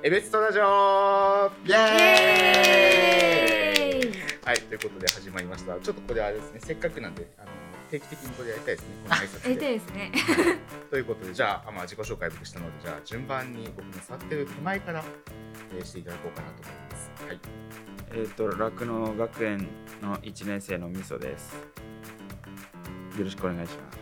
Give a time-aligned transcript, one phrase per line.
[0.00, 4.12] エベストラジオイエーイ
[4.44, 5.74] はい、ということで始まりました。
[5.80, 7.48] ちょっとこれはですね、せっかくなんで、あの
[7.90, 8.88] 定期的にこれやりたいですね。
[9.02, 10.12] この挨拶やりたいですね。
[10.88, 15.04] ということで、じゃあ、まあ、自己紹介僕したので、じゃあ、順番に僕の座ってる手前から、
[15.76, 17.10] えーしていただこうかなと思います。
[17.26, 17.40] はい。
[18.12, 19.68] えっ、と酪農学園
[20.00, 21.56] の1年生のみそです。
[23.18, 23.98] よろしくお願いします。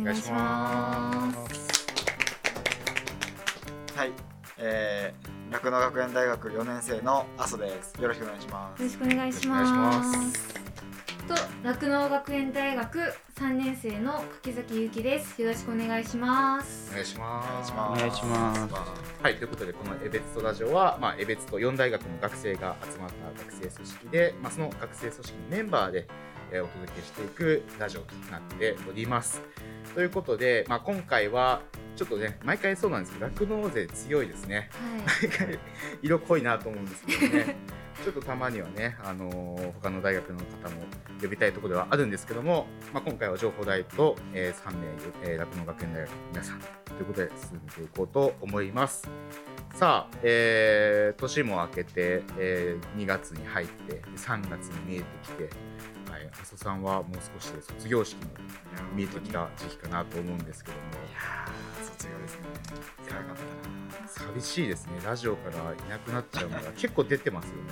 [0.00, 1.76] お願いします。
[3.96, 4.10] はい、
[4.58, 7.94] えー、酪農学園大学4年生の阿蘇です。
[8.00, 8.82] よろしくお願いします。
[8.82, 10.18] よろしくお願いしよろしくお願いしま。
[10.18, 10.66] ます
[11.26, 13.00] と酪農学園大学
[13.36, 15.42] 三年生の柿崎ゆきです。
[15.42, 16.94] よろしくお願いしますお。
[16.94, 17.72] 願いします。
[17.72, 18.74] お願いします
[19.22, 26.06] はい、ということで、このエベツトラジオは、まあ、エベツと4大学の学生が集まった学生組織で、まあ、その学生組織のメンバーで、
[26.52, 29.42] えーお届けしていくラジオとなっております。
[29.96, 31.62] ということで、まあ、今回は、
[31.96, 34.68] ちょっとね、毎回そうなんですけど、酪農勢強いですね。
[34.74, 35.58] は毎回
[36.02, 37.56] 色濃いなと思うんですけどね。
[38.04, 40.82] ちょっとたまにはね、あのー他の大学の方も
[41.22, 44.86] 呼びたいところではあるんですけども、まあ、今回は情報大と、えー3名、
[45.30, 49.08] えー、酪農学園大学の皆さんということで進めていこうと思います。
[49.76, 55.48] さあ、えー年も明けて、えー2月に入って3月に見えてきて、
[56.16, 58.30] はい、阿蘇さんはもう少しで卒業式も
[58.94, 62.46] 見えてきた時期かなと思うんですけども、いやー、卒業ですね。
[63.06, 63.36] 辛かっ
[64.02, 67.62] た寂しいですね、ラジオからいなくなっちゃうのが結構出てますよね、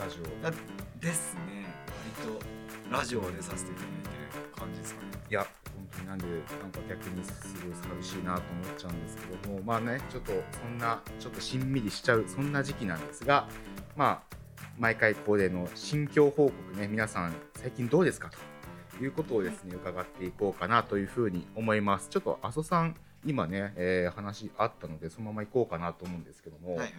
[0.00, 1.00] ラジオ。
[1.00, 1.66] ですね。
[2.16, 5.08] 割とラジオでさせていただいてる感じですかね。
[5.28, 5.46] いや、
[5.76, 13.50] 本当になんで、なんか逆にすごい寂しいなと思っちゃうんですけども、まあね、ちょっとそんな、ちょっとしんみりしちゃう、そんな時期なんですが、
[13.96, 14.36] まあ、
[14.78, 18.30] 毎回恒例の心境報告ね、皆さん、最近どうですか？
[18.98, 22.08] ということをですね、伺っていこうかなというふうに思います。
[22.08, 26.92] ちょっと、阿蘇さん、今ね、えー話あったので、そのまま行こうかなと思うんですけども、はいはい。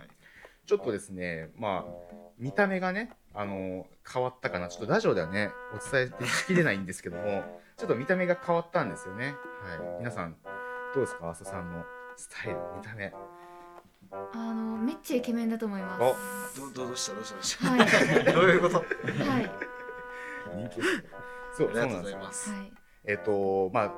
[0.66, 1.91] ちょっとですね、まあ、
[2.39, 4.69] 見た目がね、あの、変わったかな。
[4.69, 7.44] ちょっとラジオではね、お伝えしきれないんですけども、
[7.78, 9.35] ちょっと見た目が変わったんですよね。
[9.61, 10.00] はい。
[10.00, 10.35] 皆さん、
[10.94, 11.29] どうですか？
[11.31, 11.84] 浅さんの
[12.16, 13.11] スタイル、見た目。
[14.13, 14.38] い。
[14.38, 15.97] あのめっちゃイケメンだと思いま
[16.53, 16.62] す。
[16.62, 17.69] おどどうしたどうしたどうした。
[17.69, 18.25] はい。
[18.34, 18.78] どういうこと？
[18.78, 19.51] はい。
[20.56, 20.81] 人気？
[21.57, 21.94] そう、ありがと。
[22.00, 22.50] うございます。
[22.52, 22.73] はい。
[23.06, 23.91] えっ、と、まあ、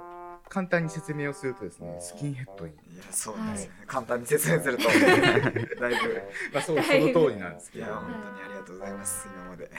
[0.50, 2.73] 簡単に説明をするとですね、スキンヘッドに。
[2.73, 3.72] いや、そうですね。
[3.88, 6.22] 簡単に説明すると、 だいぶ。
[6.53, 7.85] まあ、そう、その通りなんですけど。
[7.85, 9.28] いや、本当にありがとうございます。
[9.28, 9.72] 今まで。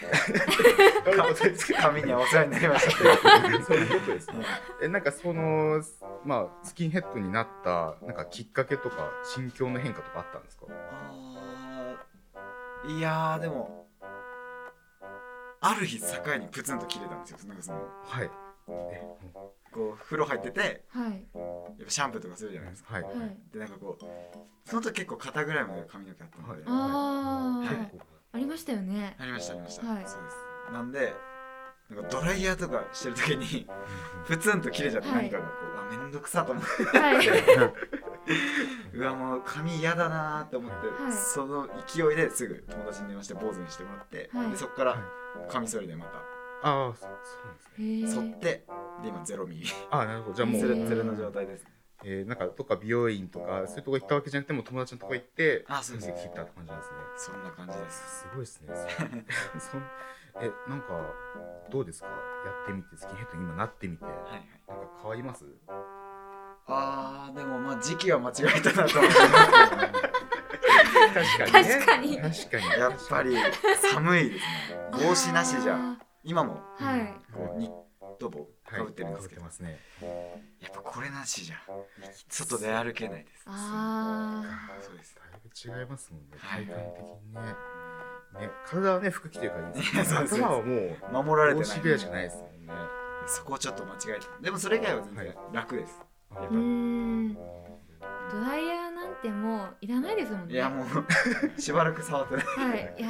[1.04, 2.90] どういうことですか髪にはお世話になりました。
[3.64, 4.44] そういうことですね。
[4.82, 5.82] え、なんかその、
[6.24, 10.66] まあ、スキンヘッドになった、なんかきっかけとか、心境の変化とかあったんですか？
[12.88, 13.88] いやーでも
[15.60, 18.30] ある日境にプツンと切れたんですよなんかそのはい。
[18.68, 19.02] え
[19.72, 21.10] こう風呂入っててはい。
[21.10, 22.94] やっぱシャンプーとかするじゃないですか。
[22.94, 23.02] はい。
[23.04, 23.14] はい。
[23.52, 24.04] でなんかこう
[24.64, 26.62] その時結構肩ぐらいまで髪の毛あったので、はい。
[26.66, 27.92] ああ、はい。
[28.32, 29.16] ありましたよね。
[29.18, 30.02] ありましたありました、はい。
[30.06, 30.36] そうです。
[30.72, 31.14] なんで
[31.90, 33.66] なんかドライヤーとかしてる時に
[34.26, 35.30] プツンと切れちゃってはい。
[35.30, 36.98] 何かがこう、あめんどくさと思って。
[36.98, 37.26] はい。
[38.92, 41.12] うわもう髪嫌だなーって思って、はい。
[41.12, 44.50] その勢いですぐ友達に電話して坊主にしてもらって、はい。
[44.50, 44.96] でそこから
[45.48, 47.16] カミソリでまたああ、そうで
[47.60, 47.86] すね。
[47.86, 48.06] へえ。
[48.08, 48.46] 剃って、
[49.02, 49.66] で今ゼロミリ。
[49.90, 50.34] ああ、なるほど。
[50.36, 51.70] じゃあもう、ツルツルの状態ですね。
[52.04, 56.96] えー、なんかどっか美容院とか、そういうとこ行ったわけじゃなくても、友達のとこ行って、あそうです髪切ったって感じなんですね。
[57.16, 58.18] そんな感じです。
[58.20, 58.74] すごいですね。
[59.58, 59.82] そ ん
[60.42, 60.86] え、なんか、
[61.70, 62.08] どうですか？
[62.08, 62.14] や
[62.64, 64.48] ってみて、スキンヘッドに今なってみて、はいはい。
[64.68, 65.44] なんか変わります？
[66.68, 69.20] あーでもまあ時期は間違えたなと思います
[71.14, 72.40] 確 確かに確かに。
[72.50, 73.36] けどやっぱり
[73.92, 75.06] 寒いですね。
[75.08, 75.76] 帽子なしじゃ。
[75.76, 75.96] あ
[76.26, 76.60] 今も？
[76.80, 77.14] ーはい。
[77.32, 77.72] こうニッ
[78.18, 79.78] ト帽かぶってるんですけど、被ってますね。
[80.60, 81.56] やっぱこれなしじゃ
[82.28, 83.44] 外で歩けないです。
[83.46, 84.42] あ
[84.82, 85.14] そうです。
[85.14, 86.66] だいぶ違いますもんね、はい。
[86.66, 87.40] 体感的にね。
[88.40, 92.74] ね、体はね、服着てるからいいですけど、頭はもう、守られて帽ない子ぐらいしかないですもんね。
[93.28, 96.00] そこをちょっと間違えたでもそれ以外は全然楽です、
[96.32, 96.42] ああ。
[96.42, 97.34] うーん。
[97.34, 97.40] ド
[98.40, 98.75] ライヤー
[99.16, 100.54] なんてもういらないですもんね。
[100.54, 100.86] いやもう
[101.60, 102.94] しばらく触ってないはい。
[102.98, 103.08] いや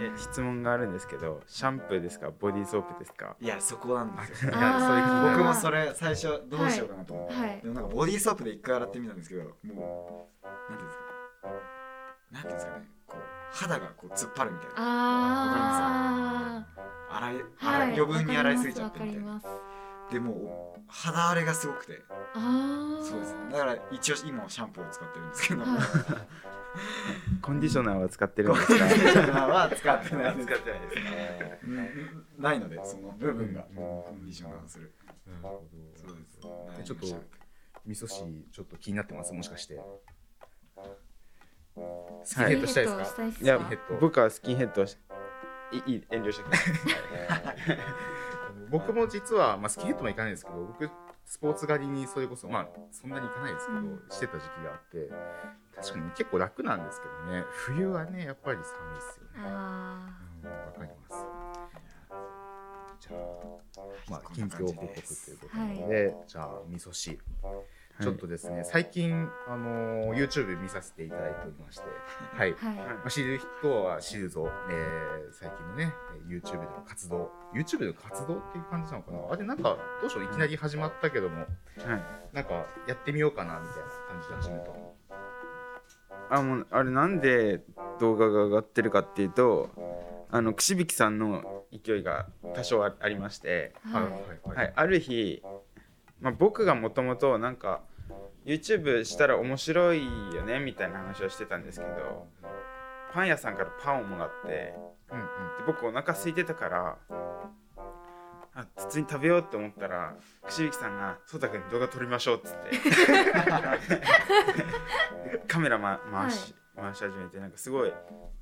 [0.00, 0.16] えー。
[0.18, 3.36] 質問があるんですけど、シャンプーですか、ボディーソープですか？
[3.40, 5.02] いやそこなんですよ いや、それ
[5.36, 7.68] 僕もそれ最初どうしようかなと思って、はいで。
[7.68, 11.04] もなんかボディーソープで一回洗ってみたんですけどもうなんていうんですか？
[12.30, 12.88] なんていうんですかね？
[13.06, 13.20] こう
[13.56, 16.64] 肌がこう突っ張るみたいなあ
[17.10, 17.46] 洗いあ。
[17.60, 18.00] 洗いはい。
[18.00, 19.46] 余分に洗いすぎちゃわってみたいなかります。
[20.10, 22.00] でもう肌荒れがすごくて。
[22.34, 23.04] ああ。
[23.04, 23.34] そうです。
[23.52, 25.70] だから一応今はシャンプーを使ってるんですけど、はい。
[27.42, 28.86] コンディショナーは使ってるんコンですか？
[28.88, 31.60] ディショナーは使ってないです使ってないですね。
[31.64, 34.92] うんないのでその部分がうんコンディショナーをする。
[35.42, 35.64] なるほ
[35.96, 36.38] そうです。
[36.80, 37.06] えちょっと
[37.86, 39.32] 味噌汁ちょっと気になってます？
[39.34, 39.80] もしかして。
[42.24, 43.04] スキンヘッドしたいですか？
[43.04, 43.60] スキンヘッドしたいいや
[44.00, 44.96] 僕はスキンヘッドをし
[45.72, 47.78] いいい遠慮してください
[48.70, 50.90] 僕も実は、まあ、スキンヘッドもいかないですけど僕
[51.24, 54.00] スポーツ狩りにそれこそまあそんなにいかないですけど、うん。
[54.10, 55.10] してた時期があって
[55.76, 57.44] 確かに結構楽なんですけどね。
[57.50, 59.30] 冬はねやっぱり寒いですよね。
[59.46, 60.08] あ
[60.42, 61.24] うんわかります。
[63.00, 63.80] じゃあ
[64.10, 67.18] まあ近況報告ということなので、じゃあ味噌汁
[68.00, 71.84] ちょっとですね、最近、あのー YouTube 見させていただいておりまして、
[72.36, 72.54] はい。
[72.54, 72.76] ーはい。
[72.98, 75.92] まあ、知る人は知るぞ、えー最近のね、
[76.28, 79.18] えー YouTube での活動、YouTube での活動っていう感じなのかな？
[79.32, 81.46] あれ、なんか、どうしよう、いきなり始まったけども、はい。
[82.32, 84.74] なんか、やってみようかな、みたいな感じで始めたの。
[86.30, 87.62] あもうあれなんで
[87.98, 89.70] 動画が上がってるかっていうと
[90.30, 91.42] あの串引さんの
[91.72, 94.02] 勢いが多少あありまして、はい。
[94.02, 95.42] はい、はい、ある日、
[96.20, 97.82] まあ、僕がもともとなんか
[98.44, 100.04] YouTube したら面白い
[100.34, 102.26] よねみたいな話をしてたんですけど
[103.12, 104.74] パン屋さんからパンをもらって
[105.10, 105.26] うんうん。
[105.58, 106.98] で僕お腹空いてたから
[108.54, 110.16] あ普通に食べようって思ったら
[110.46, 112.70] 串引さんが「そうたくん動画撮りましょう」っつって
[115.46, 117.92] カメラ、ま、回し、回し始めてなんかすごい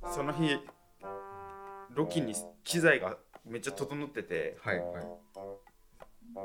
[0.05, 0.59] その日
[1.91, 2.33] ロキに
[2.63, 5.07] 機材がめっちゃ整っててはい、はい。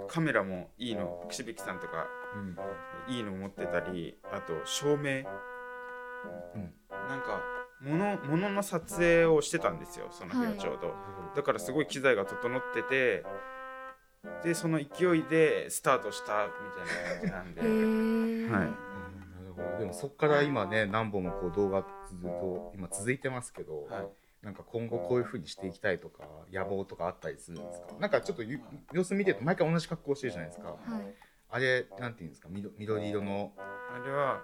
[0.09, 1.25] カメラもいいの。
[1.29, 2.07] 串引さんとか
[2.37, 3.15] うん。
[3.15, 5.25] いいの持ってたりあと照明、
[6.55, 6.73] うん。
[7.09, 7.43] なんか
[7.83, 10.95] 物物の撮影をしてたんですよその日はちょうど、
[11.35, 13.25] だからすごい機材が整ってて
[14.45, 16.53] でその勢いでスタートしたみ
[17.23, 18.51] たいな感じへなんで、ー。
[18.51, 18.61] はい。
[18.61, 18.73] なる
[19.57, 19.79] ほど。
[19.81, 24.07] でもそこから今ね何本もこう動画ずっと今続いてますけど、はい
[24.43, 27.87] なんか今後こういう風にしていきたいとか野望とかあったりするんですか？
[28.01, 28.61] なんかちょっとゆ
[28.93, 30.69] 様子見てると毎回同じ格好してるじゃないですか。
[30.69, 30.79] はい。
[31.51, 32.49] あれなんていうんですか？
[32.51, 33.53] 緑緑色の。
[33.59, 34.43] あれは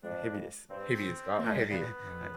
[0.00, 1.58] うんヘビです、ヘビですか、はい。
[1.58, 1.84] ヘビ、はい、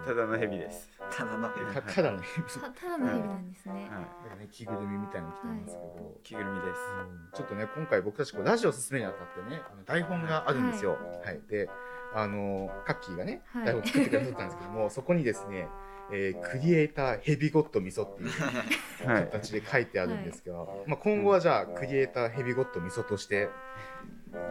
[0.04, 3.74] ただのヘビです、ただのヘビたただのヘビたただのヘビなんですね。
[3.74, 4.00] はい、なんか
[4.40, 6.80] ね着ぐるみみたいなの着てますけど、着ぐるみです。
[7.00, 7.30] うん。
[7.38, 10.98] ちょっとね今回僕たちこうラジオを進めにあたってねあの台本があるんですよ。
[11.24, 11.70] はい、で
[12.16, 13.66] あのカッキーがねはい。
[13.66, 15.68] 台本作ってくださったんですけども、そこにですね、
[16.12, 19.24] えークリエイターヘビゴッド味噌っていうはい。
[19.26, 20.54] 形で書いてあるんですが、
[20.88, 23.50] まあ、今後はじゃあクリエイターヘビゴッド味噌として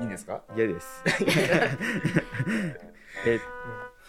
[0.00, 0.43] いいんですか？
[0.56, 1.02] 嫌です。
[3.26, 3.41] えっ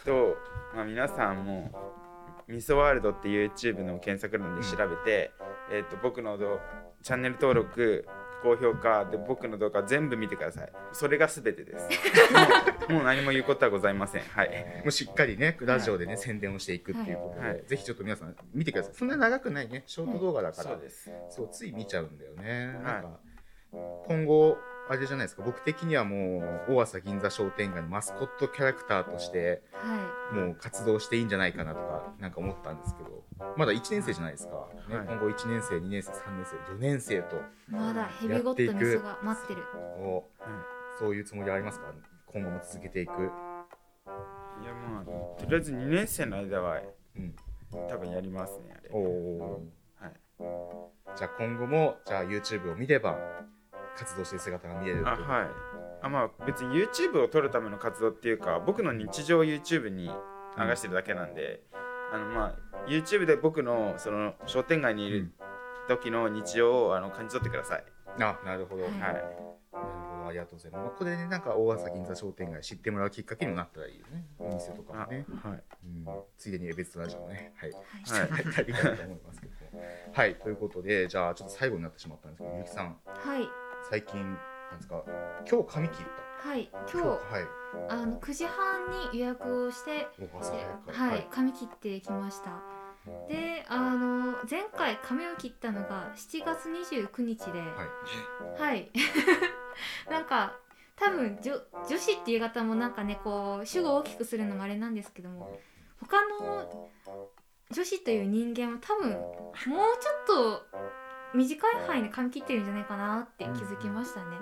[0.05, 0.35] と、
[0.75, 1.71] まあ、皆さんも
[2.47, 5.31] ミソワールドっていう YouTube の検索欄で調べて、
[5.71, 6.59] えっと僕の動
[7.01, 8.05] チャンネル登録
[8.43, 10.71] 高評価で僕の動画全部見てください。
[10.93, 11.87] それが全てです
[12.91, 14.21] もう何も言うことはございません。
[14.23, 14.49] はい。
[14.83, 17.63] もうしっかりねラジオでね、宣伝をしていくっていうことで、はい。
[17.65, 18.93] ぜひちょっと皆さん見てください。
[18.93, 21.11] そんな長くないねショート動画だから、そうです。
[21.29, 22.83] そうつい見ちゃうんだよね、い。
[22.83, 23.19] なんか
[24.07, 24.57] 今後
[24.89, 25.43] あれじゃないですか。
[25.43, 33.23] 僕的にはもう大朝銀座商店街のマスコットキャラクターとしてはもう活動していいんじゃないかなとかなんか思ったんですけど
[33.55, 35.07] まだ1年生じゃないですか、ねはい。
[35.07, 37.39] 今後1年生2年生3年生4年生とい
[37.69, 39.63] まだヘビゴッド味噌が待ってる。
[39.95, 40.43] こう
[40.99, 41.85] そういうつもりはありますか？
[42.33, 43.15] 今後も続けていく、い
[44.65, 46.81] やまあとりあえず2年生の間は
[47.17, 47.33] うん、
[47.89, 48.89] 多分やりますねあれ。
[48.93, 49.61] おお
[49.99, 50.13] はい。
[51.17, 53.17] じゃあ今後もじゃあ YouTube を見れば
[53.97, 55.19] 活動してる姿が見えるあはい。
[56.03, 60.09] あまあ別に YouTube を撮るための活動っていうか僕の日常を YouTube に
[60.57, 61.61] 流してるだけなんで、
[62.13, 62.55] あのまあ
[62.87, 65.31] YouTube で僕のその商店街にいる
[65.87, 67.83] 時の日常をあの感じ取ってください、
[68.19, 69.50] あなるほど、はい
[70.31, 74.25] ありがとうございます、まあ、これでなんか大朝銀座商店街知ってもらうきっかけにもなったらいいよね。
[74.39, 75.63] お店とかもね、はい。
[75.85, 76.05] うん、
[76.37, 77.53] ついでにエベツラジオもね。
[77.57, 77.71] はい。
[77.71, 78.29] はい。
[78.29, 78.71] 入ったらい。
[78.71, 79.19] いかなと思い。
[79.25, 79.83] ますけども
[80.13, 80.35] はい。
[80.35, 82.97] ということでじゃあちょっと最後になってしまったんですけどゆきさん。
[83.05, 83.47] はい。
[83.89, 84.35] 最近なん
[84.77, 85.03] ですか
[85.49, 86.05] 今日髪切っ
[86.43, 86.49] た？
[86.49, 86.69] はい。
[86.71, 87.17] 今日はい。
[87.89, 90.07] あの9時半に予約をして
[90.87, 92.61] はい、髪切ってきました
[93.27, 98.91] であの前回髪を切ったのが7月29日ではいはい
[100.09, 100.55] なんか
[100.95, 101.53] 多分女
[101.89, 105.59] 女子っていう方もなんかねこう主語を大きくするのもあれなんですけども
[105.99, 106.89] 他の
[107.71, 110.65] 女子という人間は多分もうちょっと
[111.33, 114.37] 短い範囲で髪切ってるんじゃないかなって気づきましたね。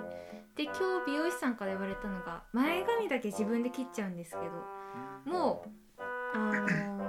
[0.56, 4.36] で今日美容師さんから言われたのが前髪だけ自分で切っちゃうんですけ
[5.24, 6.02] どもう
[6.34, 6.99] あの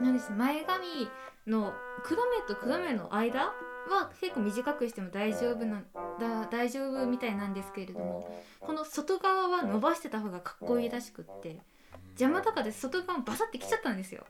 [0.00, 1.08] 何です前髪
[1.46, 1.72] の
[2.04, 3.52] 黒目と黒目の間
[3.88, 5.82] は結構短くしても大丈夫な
[6.18, 8.28] だ大丈夫みたいなんですけれども
[8.60, 11.58] この外側は伸ばしてた方がかっこいいらしくって
[12.10, 14.24] 邪魔とかで外側バサって切っちゃったんですよ。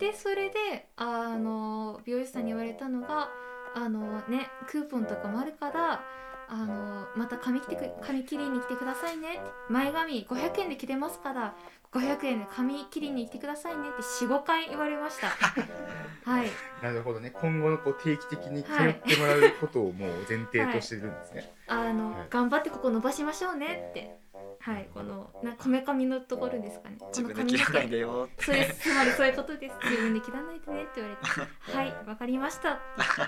[0.00, 3.30] でそれであの美容師さんに言われたのが
[3.74, 6.04] あのねクーポンとかもあるから
[6.48, 9.40] あのまた髪切ってく髪切りに来てくださいね
[9.70, 11.54] 前髪500円で切れますから
[11.92, 15.28] 500円で髪切りに行ってくださいねって45回言われました。
[16.24, 16.46] はい。
[16.82, 17.30] なるほどね。
[17.30, 22.26] 今後のこう定期的に通ってもらうことをもう前提としてるんですね、あの、はい。
[22.30, 24.18] 頑張ってここ伸ばしましょうねって。
[24.60, 24.88] はい。
[24.94, 26.96] このなこめかみのところですかね。
[26.98, 28.44] こ自の分で切らないのでよって。
[28.44, 28.90] そうです。
[28.90, 29.76] つまりそういうことです。
[29.82, 31.76] 自分で切らないでねって言われて。
[31.76, 32.08] はい。
[32.08, 32.72] わかりました。
[32.72, 32.80] って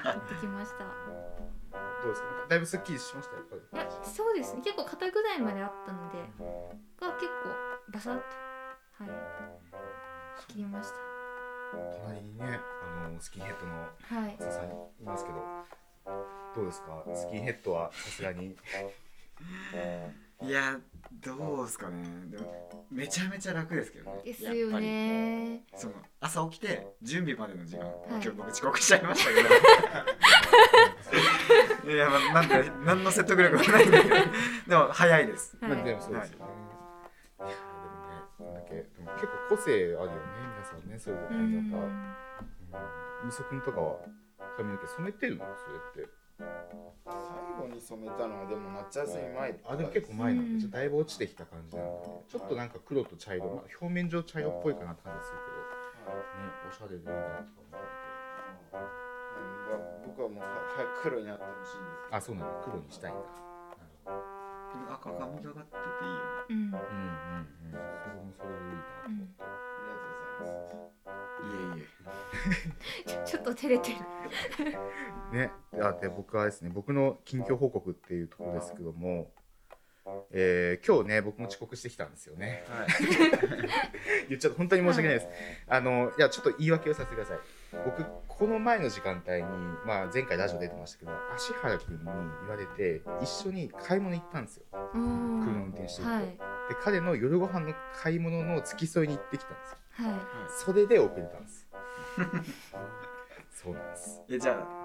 [0.05, 0.79] 言ってきました。
[0.79, 2.29] どうですか？
[2.49, 3.35] だいぶすっきりしました？
[3.35, 3.63] やっぱり。
[3.73, 4.63] いやそうですね。
[4.63, 6.19] 結構肩ぐらいまであったので。
[7.01, 7.33] が結構
[7.91, 8.23] バサッと
[8.99, 9.09] はい。
[10.49, 10.89] 切りまし
[12.07, 12.61] 隣にね
[13.05, 14.37] あのスキンヘッドのたはい。
[14.39, 15.37] 佐々さんいますけど
[16.55, 17.05] どうですか？
[17.15, 18.57] スキンヘッドはさすがに。
[20.43, 20.79] いや
[21.25, 21.97] どうですかね。
[22.31, 24.21] でもめちゃめちゃ楽ですけどね。
[24.25, 25.63] ですよね。
[25.75, 27.89] その朝起きて準備までの時間、い。
[28.11, 29.43] 今日僕遅刻しちゃいましたけ
[31.89, 31.91] ど。
[31.93, 34.15] いやまあなんで何の説得力もないんだけど。
[34.69, 35.57] でも早いです。
[35.61, 35.71] はい。
[35.73, 36.64] まあでもそうですよね、い、や
[38.75, 40.11] でも結構個性あるよね
[40.57, 42.17] 皆さんねそれぞれう髪型ん。
[43.25, 43.97] みそくんとかは
[44.57, 45.45] 髪の毛染めてるの？
[45.57, 46.13] それって。
[47.07, 47.15] 最
[47.61, 50.55] 後に染めたのはでも夏休み前あでも結構前なんうん。
[50.59, 55.55] でちょっとだいぶ落ちてきた感じなんで、ちょっとなんか黒と茶色、まあ、表面上茶色っぽいかなって感じするけど。
[55.55, 57.31] ねおしゃれでいいなとか
[57.63, 57.79] 思って。
[58.75, 58.85] うん
[60.05, 61.45] 僕はもうは早く黒になって。
[61.45, 61.85] ほしいん。
[61.85, 62.61] ですあそうなんだ。
[62.65, 63.21] 黒にしたいんだ。
[63.21, 63.31] なる
[64.05, 64.95] ほど。
[64.95, 66.51] 赤髪がかってていいよね。
[66.51, 66.57] うん。
[66.57, 69.47] うんうんうんそれもそれでいいなと思って、あ
[69.81, 71.15] りがとうございます。
[71.45, 71.95] いえいえ。
[73.07, 73.97] ちょちょっと照れてる
[75.33, 75.51] ね、
[75.81, 79.31] あで僕はですね僕の近況報告っていうところですけども、
[80.31, 82.65] えー今日ね僕も遅刻してきたんですよね。
[84.29, 85.29] 言っちゃって本当に申し訳ないです、
[85.69, 87.39] あのいやちょっと言い訳をさせてください。
[87.85, 89.43] 僕この前の時間帯に、
[89.87, 94.65] まあ、前回ラジオ出てましたけど芦原君に言われて一緒に買い物行ったんですよ。
[94.95, 95.41] うん。
[95.45, 99.79] 車運転してると、はいで彼の夜ご飯の買い物の付き添いに行ってきたんですよ。
[100.11, 100.21] はい。
[100.65, 101.69] それで遅れたんです。
[103.51, 104.23] そうなんです。
[104.31, 104.85] えじゃあ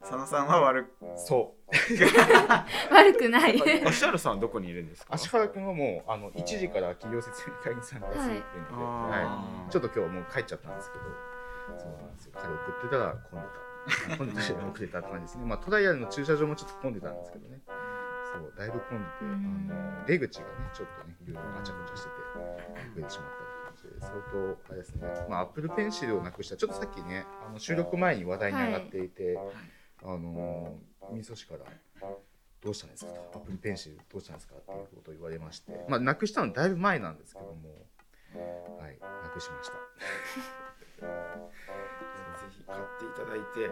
[0.00, 0.90] 佐野さんは悪く。
[1.16, 1.72] そう。
[2.94, 3.58] 悪くない。
[3.84, 5.14] 芦原さんはどこにいるんですか？
[5.14, 9.24] 芦原君はもうあの1時から企業説明会に参加するっていうので、はい。
[9.24, 9.70] はい。
[9.72, 11.04] ちょっと今日はもう帰っちゃったんですけど
[11.80, 12.32] そうなんですよ。
[12.36, 13.48] 彼送ってたら混んで
[14.10, 14.16] た。
[14.16, 15.44] 混んでたし遅れたって感じですね。
[15.44, 17.60] まあトライアルの駐車場もちょっと混んでたんですけどね
[18.38, 25.08] そうだいぶ混んでてうんあの出口がねちょっとねいろいろガチャガチャしてて遅れてしまったって感じで相当あれですね。
[25.28, 29.38] まあアップルペンシルをなくしたちょっとさっきねあの収録前に話題に上がっていて、
[30.02, 30.78] あの
[31.12, 31.60] みそしから
[32.62, 37.86] どうしたんですかとアップルペンシルどうしたんですかっていうことを言われましてまあなくしたのだいぶ前なんですけども
[38.78, 39.74] はいなくしました。
[41.00, 41.06] ぜ
[42.50, 43.70] ひ買っていただいて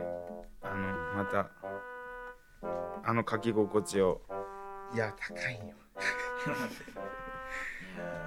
[0.62, 1.50] あのまた
[3.06, 4.22] あの書き心地を
[4.94, 5.74] いや高いよ。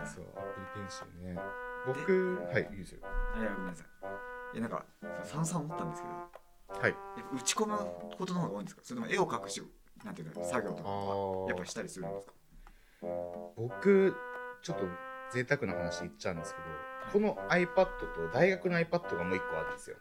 [0.05, 1.39] そうアップルペンシルね
[1.85, 2.99] 僕はいいいですよ。
[3.39, 3.87] いやごめんなさい。
[4.55, 4.85] えなんか
[5.21, 6.13] 佐野さん思ったんですけど。
[6.81, 6.95] はい。
[7.17, 7.77] え打ち込む
[8.17, 8.81] ことの方が多いんですか？
[8.83, 9.61] それとも絵を描くし
[10.03, 12.33] なんていうの作業とかあやっぱしたりするんですか？
[13.57, 14.15] 僕
[14.61, 14.85] ちょっと
[15.33, 19.97] 贅沢な話言っちゃうんですけどこの iPad と大学の iPad がもう一個あるんですよ。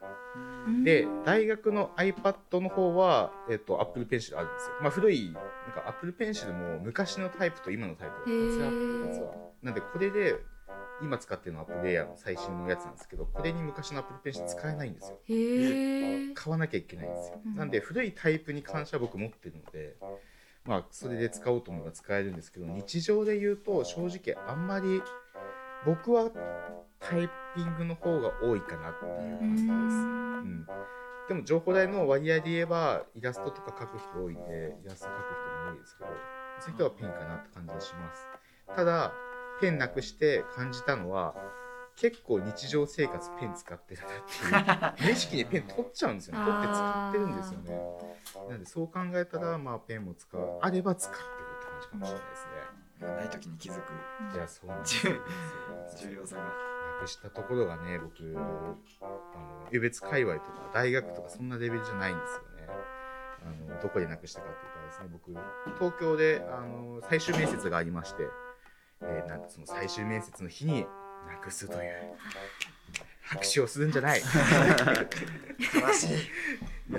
[0.85, 4.75] で大学の iPad の方は、えっと Apple Pencil あるんですよ。
[4.83, 5.35] まあ古いなん
[5.73, 10.35] か Apple Pencil も昔のタイプと今のタイプが2つあって実はなんでこれで
[11.01, 15.19] 今使ってるのは Apple Air の最新のやつなんですけどこれに昔の Apple Pencil 使えないんですよ。
[16.35, 17.55] 買わなきゃいけないんですよ、うん。
[17.55, 19.95] なんで古いタイプに関しては僕持ってるので
[20.67, 25.03] まあそれで使おうと思えば使えるんですけど日常で言うと正直あんまり
[25.85, 26.31] 僕は
[26.99, 30.39] タイピングの方が多いかなっていうう感じです、ん。
[30.39, 30.67] うん、
[31.29, 36.11] でも情報代の割合で言えばイラストとか描く人多いんでイラスト描く人も多いですけど
[36.61, 38.27] そういう人はペンかなって感じはします。
[38.75, 39.13] ただ
[39.61, 41.35] ペンなくして感じたのは
[41.97, 44.03] 結構日常生活ペン使ってる
[44.53, 46.45] なっていう無意識にペン取っちゃうんですよね。
[46.45, 47.81] 取って使ってるんですよね。
[48.51, 53.17] なんでそう考えたらまあペンも使うあれば使ってるって感じかもしれないですね。
[53.17, 53.93] ない時に気づく。
[54.35, 55.13] いやそうなんですよ。
[55.99, 56.43] 重要さが。
[56.43, 56.49] な
[57.03, 58.77] くしたところがね僕あの
[59.73, 62.69] 江別界隈とか大学とかそんなレベルじゃないんですよね。
[63.45, 65.09] あのどこでなくしたかっていうとですね。
[65.13, 65.31] 僕
[65.79, 68.23] 東京であの最終面接がありまして、
[69.03, 70.87] えーなんとその最終面接の日に
[71.27, 71.93] なくすという。
[73.23, 74.21] 拍手をするんじゃない。
[74.21, 76.09] 悲しい。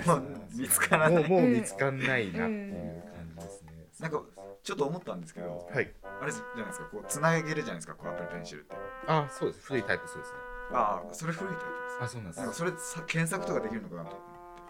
[0.06, 0.22] もう
[0.54, 2.74] 見つからないもうもう見つかんないなっていう
[3.14, 4.22] 感じですね、なんか
[4.62, 5.90] ちょっと思ったんですけどはい。
[6.20, 6.84] あれじゃないですか？
[6.92, 7.94] こうつなげるじゃないですか？
[7.94, 8.76] こうアップルペンシルって。
[9.06, 9.64] あそうです。
[9.64, 10.38] 古いタイプそうですね。
[10.74, 12.04] ああそれ古いタイプです。
[12.04, 12.40] あそうなんです。
[12.40, 14.18] なんかそれさ検索とかできるのかなと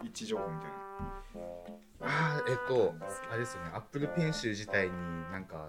[0.01, 2.07] 位置情報みたいな。
[2.07, 2.95] あーえっと
[3.29, 3.71] あれですよね。
[3.73, 4.93] アップルペンシル自体に
[5.31, 5.67] なんか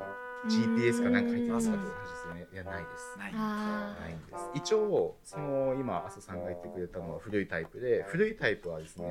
[0.48, 3.18] GPS かなんか入ってますかうんって話ですよねいやないです。
[3.18, 3.32] ない。
[3.34, 4.50] あないんです。
[4.54, 9.06] 一応その今阿蘇さんが言ってくれたのは古いタイプで古いタイプはですね、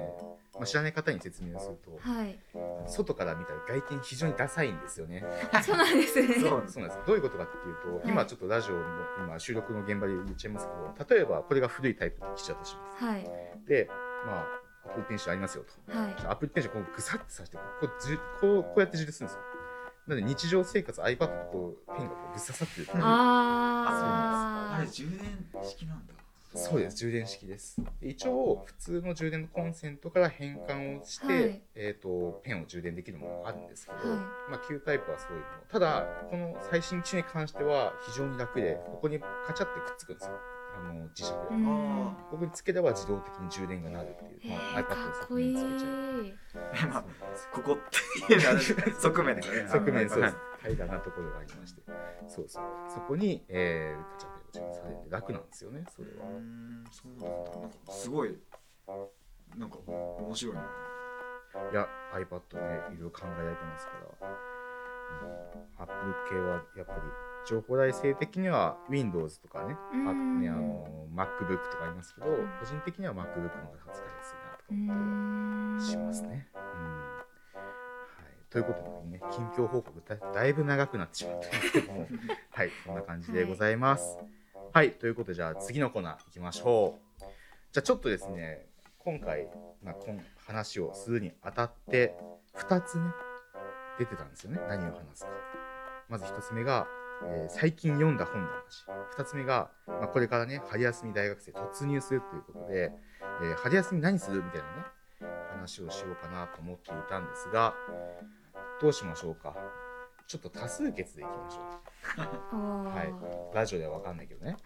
[0.55, 2.37] まあ、知らない方に説明をするとあはい。
[2.87, 5.23] 外から見たら外見非常にダサいんですよね
[5.63, 8.81] そうなんですねそうそうなんですどういうことかっていうと、はい今ちょっとラジオの
[9.25, 10.67] 今収録の現場で言っちゃいます
[10.97, 13.23] けど例えばこれが古いタイプの機種だとしますはい
[13.67, 13.87] で
[14.25, 14.45] まあ
[14.85, 17.87] アップルペンシルありますよとはいアップルペンシルこうグサッてさしてこう
[18.41, 19.41] こうこうやって充するんですよ
[20.09, 21.17] なので日常生活 iPad
[21.51, 24.77] とペンがこうぐっささってるあー。
[24.79, 25.19] あれ充電
[25.63, 26.13] 式なんだ。
[26.55, 26.97] そうです。
[26.97, 27.79] 充電式です。
[28.01, 31.61] で一応普通の充電のコンセントから変換をして、はい。
[31.75, 34.17] えー、とペンを充電できるものがあるんですけど、はい。
[34.49, 35.47] まあ、旧タイプはそういうもの。
[35.71, 40.31] ただこの最新機種に関しては非常に楽でここにカチャってくっつくんですよ
[40.79, 42.15] あの磁石で、うん。
[42.31, 45.53] ここにつければ自動的に充電がなるっていう、へまあ、iPad のっこいい。
[45.53, 46.89] につけちゃう。
[46.89, 47.03] まあ
[47.51, 48.41] ここっていう
[48.93, 49.67] 側面でね。
[49.69, 50.35] 側面そうです。
[50.35, 50.75] はい。
[50.75, 51.81] 平らなところがありまして。
[52.27, 52.63] そうそう。
[52.89, 56.27] そこに、えー、カチャペンを充電されて楽なんですよねそれは。
[56.27, 57.59] うーんそうなんだ。
[57.59, 58.37] なんかすごい
[59.57, 60.61] なんか面白いな。
[61.71, 67.01] いや iPad ねいろいろ考えられてますから、うん、Apple 系はやっぱり
[67.45, 70.41] 情報代性的には Windows とかねあ,、うん。
[70.41, 72.29] ねあの MacBook とかありますけど、ん。
[72.59, 76.47] 個人的には MacBook の方が使いやすいなとかう思ったりんしますね。
[76.53, 76.61] うん。
[76.61, 82.07] はい、ということでね近況報告だだいぶ長くなってしまったんですけども。
[82.51, 84.17] はいこんな感じでございます。
[84.71, 87.23] はい、ということでじゃあ次のコーナー行きましょう。
[87.71, 88.67] じゃあちょっとですね
[88.99, 89.49] 今回、
[89.81, 92.15] まあ、この話をするにあたって
[92.55, 93.05] 2つね
[93.97, 94.61] 出てたんですよね。
[94.67, 95.31] 何を話すか。
[96.07, 96.87] まず1つ目が、
[97.23, 98.85] えー最近読んだ本の話。
[99.17, 102.91] 2つ目が、まあ、これからね春休み大学生突入するということで、
[103.41, 107.73] えー春休み何するみたいなね話をしようかなと思っていたんですが
[108.81, 109.55] どうしましょうか。
[110.27, 111.59] ちょっと多数決でいきましょ
[112.53, 112.55] う。
[112.55, 113.13] は はい
[113.55, 114.57] ラジオでは分かんないけどね。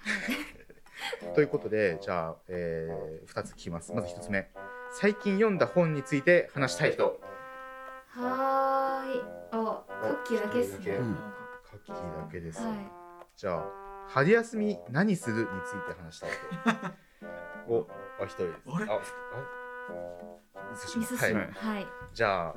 [1.33, 3.93] ということでじゃあ、え2つ聞きます。
[3.93, 4.51] まず1つ目。
[4.91, 7.19] 最近読んだ本について話したい人。
[8.09, 9.23] はーい。
[9.51, 10.91] あクッキーだけですね。
[10.91, 11.32] うはん
[11.87, 12.63] カッキーだけです、い。
[13.35, 13.63] じゃあ
[14.09, 16.93] 春休み何するについて話したい人
[17.73, 17.87] お
[18.19, 18.59] あ一人です。
[18.67, 18.85] あれ？
[18.85, 19.03] ああはい。
[20.75, 21.87] 汁はい。
[22.13, 22.55] じゃあ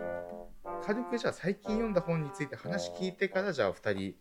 [0.82, 4.14] 軽くじゃあ最近読んだ本について話聞いてからじゃあ2人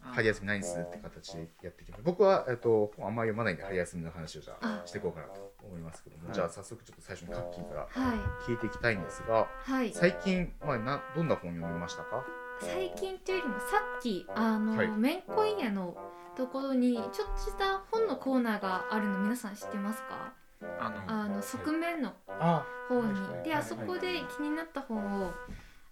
[0.00, 2.02] 春休み何するって形でやっていきます。
[2.04, 4.86] 僕は、えっと、本あんまり読まないんで春休みの話をじゃああ。
[4.86, 6.34] していこうかなと思いますけども、はい。
[6.34, 8.18] じゃあ早速ちょっと最初にカッキーからはい。
[8.50, 9.92] 聞いていきたいんですがはい。
[9.92, 12.24] 最近、まあ、などんな本読みましたか？
[12.60, 13.66] 最近というよりもさ
[13.98, 14.88] っきあの、はい。
[14.88, 15.96] めんこい屋の
[16.36, 20.32] ところにちょっとした本のコーナーがあるの皆さん知ってますか？
[20.80, 22.12] あのあの側面の。
[22.28, 22.64] あ。
[22.88, 23.44] 方に、はい。
[23.44, 25.30] であそこで気になった本を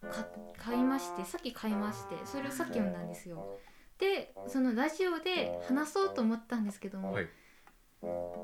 [0.03, 0.27] か
[0.59, 3.59] 買いましてさっき買いましてそれをさっき読んだんですよ。
[3.99, 7.29] でそのラジオで話そうと思ったんですけども、はい。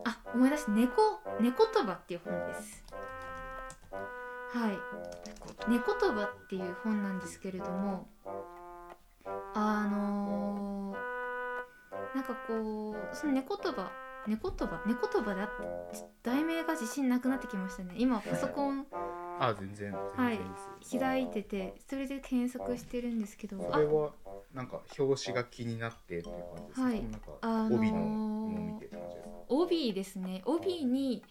[0.05, 2.83] あ思い出した猫猫言葉っていう本です
[4.53, 5.71] はい。
[5.71, 8.09] 猫言葉っていう本なんですけれども
[9.55, 11.01] あのー
[12.15, 13.93] なんかこうその猫言葉
[14.27, 15.47] 猫言葉猫言葉だっ
[15.93, 17.95] て題名が自信なくなってきましたね。
[17.97, 18.87] 今パソコン
[19.39, 20.39] あ全然全然
[20.99, 21.01] い。
[21.01, 24.11] 開いててそれで検索してるんですけどそれは
[24.53, 27.03] なんか表紙が気になってっていう感じですか、はい。
[27.03, 29.37] なんかあのー帯ののを見てって感じですか？
[29.49, 30.43] 帯ですね。
[30.45, 31.23] 帯に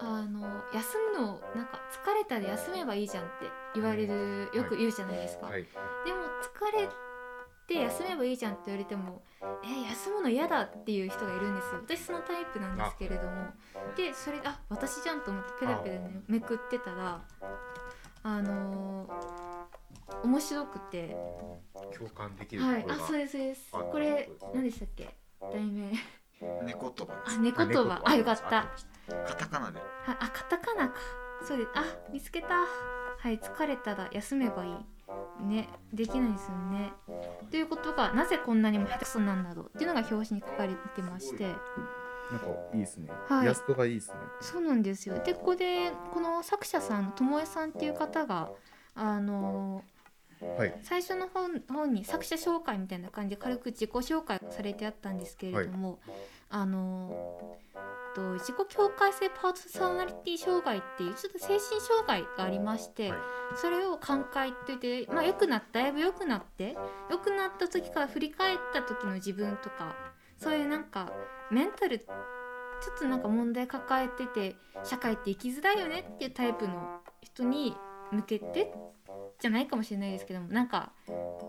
[0.00, 0.40] あの
[0.74, 3.32] 休むのなんか疲れたら休めばいいじゃんって
[3.74, 5.62] 言われるよく言うじゃないですか、はい。
[5.62, 5.68] で
[6.12, 6.88] も疲れ
[7.66, 9.22] て休めばいいじゃんって言われても
[9.64, 11.80] え休むの嫌だっていう人がいるんですよ。
[11.84, 13.46] 私そのタイプなんですけれども。
[13.96, 17.22] でそれあ私じゃんと思ってペラペラ、ね、めくってたら
[18.22, 19.46] あのー
[20.22, 21.16] 面白くて。
[21.96, 22.86] 共感できるとはい。
[22.88, 23.70] あそうですそうです。
[23.72, 25.08] あこれ何でしたっけ？
[25.40, 25.92] 題名
[26.40, 28.58] 猫言葉であす猫言葉あよかった。
[28.58, 28.66] あ
[29.26, 29.78] カタカナで。
[29.78, 29.84] は
[30.20, 30.94] あカタカナか。
[31.46, 31.70] そうです。
[31.74, 32.48] あ見つけた。
[33.18, 35.44] はい疲れたら休めばいい。
[35.44, 36.92] ねできないですよね。
[37.50, 39.66] ということがなぜこんなにも下手くそなんだろう。
[39.66, 41.44] っていうのが表紙に書かれてまして。
[42.30, 43.44] なんかいいですね、はい。
[43.44, 44.16] イラストがいいですね。
[44.40, 45.18] そうなんですよ。
[45.22, 48.50] でここでこの作者さんともえさんっていう方が
[48.96, 49.84] あの
[50.40, 50.74] はい。
[50.82, 55.98] 最初の本本に作者紹介みたいな感じで軽く自己紹介されてあったんですけれども、
[56.50, 57.56] あの
[58.14, 63.18] と自己境界性パーソナリティ障害っていうちょっと精神障害がありまして、はい。
[63.56, 66.76] それを寛解って言って、まあ、良くなっただいぶ良くなって
[67.10, 69.94] 良くなった時から振り返った時の自分とか
[70.38, 71.12] そういうなんか
[71.50, 72.12] メンタルちょ
[72.94, 77.74] っとなんか問題抱えてて社会って生きづらいよねっていうタイプの人に
[78.10, 78.72] 向けて
[79.38, 80.92] じゃないかもしれないですけどもなんか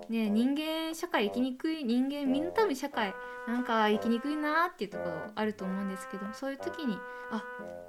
[0.09, 3.13] ね人間社会生きにくい人間みんな多分社会
[3.47, 6.97] なんか生きにくいなっていうところあると思うんですけどそういう時に
[7.31, 7.43] あ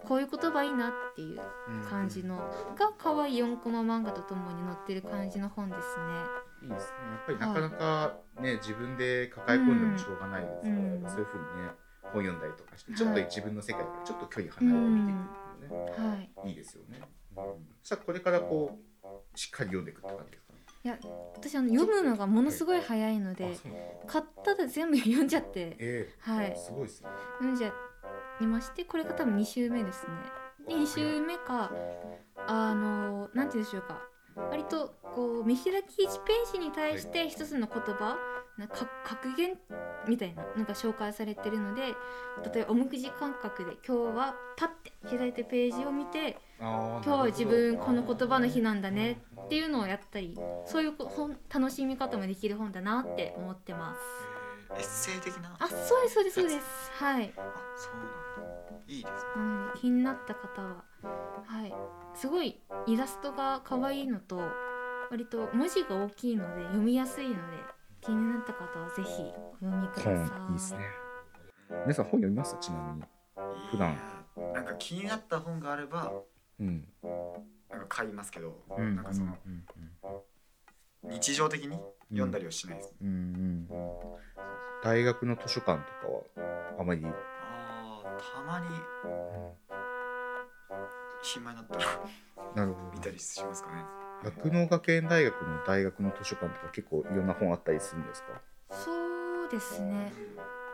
[0.04, 1.40] こういう言葉いいなっていう
[1.88, 2.36] 感じの
[2.76, 6.48] が可愛い4コマ漫画とともに載ってる感じの本ですね。
[6.62, 6.98] いいですね。
[7.10, 11.04] やっぱりなかなかね、自分で抱え込んでもしょうがないですから、うん。
[11.06, 11.70] そういうふうにね
[12.02, 16.48] 本読んだりとかしてちょっと自分の世界からちょっと距離離れて見ていくっていうのね、はい。
[16.48, 17.00] いいですよね、
[17.36, 17.44] うん、
[17.82, 18.87] そしたらこれからこう
[19.34, 20.58] しっかり読んでいくって感じですかね。
[20.84, 20.98] いや
[21.34, 23.56] 私あの読むのがものすごい早いので
[24.06, 26.52] 買ったら全部読んじゃってえはい。
[26.52, 27.08] えすごいですね。
[27.38, 27.72] 読んじゃ
[28.40, 30.12] いましてこれが多分2週目ですね。
[30.68, 31.72] で2週目か
[32.46, 34.00] あのなんて言うんでしょうか。
[34.50, 38.16] 割とこう見開き1ページに対して一つの言葉
[38.58, 39.56] なんか格言
[40.08, 41.94] みたいなのが紹介されてるので
[42.52, 54.00] 例えばおみくじ感覚で今日はパッて開いてページを見て今今日は自分この言葉の日なんだねっていうのをやったりそういう本楽しみ方もできる本だなって思ってます。
[54.74, 55.56] エッセイ的な？
[55.58, 56.92] あそうですそうですそうです。
[56.98, 57.32] はい。
[57.36, 57.40] あ
[57.76, 58.84] そうなんだ。
[58.88, 59.42] いいですね。
[59.42, 60.84] なので気になった方は
[61.46, 61.72] はい。
[62.14, 64.40] すごいイラストが可愛いのと
[65.10, 67.38] 割と文字が大きいので読みやすいので
[68.08, 69.22] 気になった方はぜひ
[69.60, 70.14] お読みください。
[70.14, 70.80] 本いいですね。
[71.82, 72.56] 皆さん本読みます？
[72.58, 73.04] ちなみに
[73.70, 73.98] 普段。
[74.54, 76.10] なんか気になった本があれば
[76.58, 76.88] うん。
[77.70, 78.96] なんか買いますけど、うん。
[78.96, 79.62] なんかそのうん
[81.10, 83.68] 日常的に読んだりはしないです、うんうん
[84.82, 87.04] 大学の図書館とかはあまり？
[87.04, 88.66] ああたまに
[91.22, 91.84] 暇になったら
[92.56, 92.92] なるほど。
[92.94, 93.84] 見たりしますかね
[94.24, 98.40] 酪農学園大学の大学の図書館とか結構いろんな本あったりするんですか？
[98.70, 98.92] そ
[99.46, 100.12] うですね。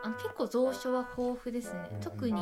[0.03, 1.89] あの結構蔵書は豊富ですね。
[2.01, 2.33] 特に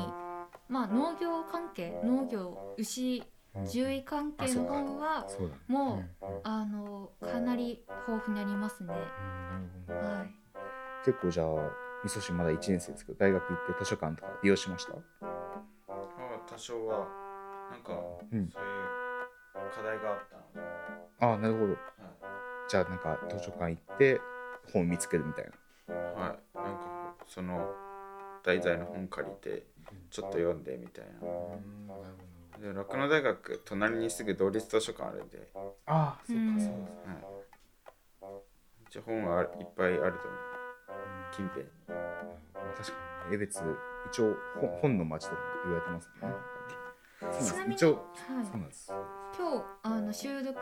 [0.69, 3.23] まあ農業関係農業牛
[3.67, 5.27] 獣医関係の本は
[5.67, 6.41] もう、うんうん。
[6.43, 8.87] あのかなり豊富にありますね。
[8.89, 9.03] なる
[9.87, 9.99] ほど。
[10.17, 10.31] はい。
[11.05, 11.47] 結構じゃあ
[12.03, 14.93] 味噌汁まだ1年生ですけど大学行って図書館とか利用しました？
[14.93, 17.07] まあ多少は。
[17.71, 17.93] なんか、
[18.31, 18.49] うん。
[18.51, 18.67] そうい
[19.67, 20.37] う課題があった
[21.19, 21.65] ああなるほど。
[21.67, 21.77] はい
[22.69, 24.21] じゃあなんか図書館行って
[24.71, 25.45] 本見つけるみたい
[25.87, 25.93] な。
[25.93, 27.69] はい、なんかその
[28.43, 29.63] 題材の本借りて
[30.09, 32.67] ちょっと読んでみたいな。
[32.67, 36.71] で酪農大学隣にすぐ同立図書館あるんで、ああうんそう
[38.21, 38.33] かはい、
[38.89, 40.17] 一応本はいっぱいあると思う。
[41.35, 41.65] 近辺。
[41.65, 41.69] に
[42.77, 43.61] 確かにね江別
[44.11, 46.27] 一応本本の町とも言われてますね
[47.31, 47.79] ちなみにはい。
[47.79, 48.91] そうなんです。
[49.37, 50.59] 今日あの収録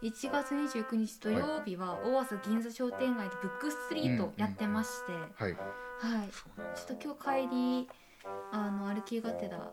[0.00, 5.52] 日1月29日土曜日は大朝銀座商店街でブックストリートやってまして、はい。
[5.52, 6.28] はい。
[6.74, 7.88] ちょっと今日帰り
[8.50, 9.72] あの歩きがてら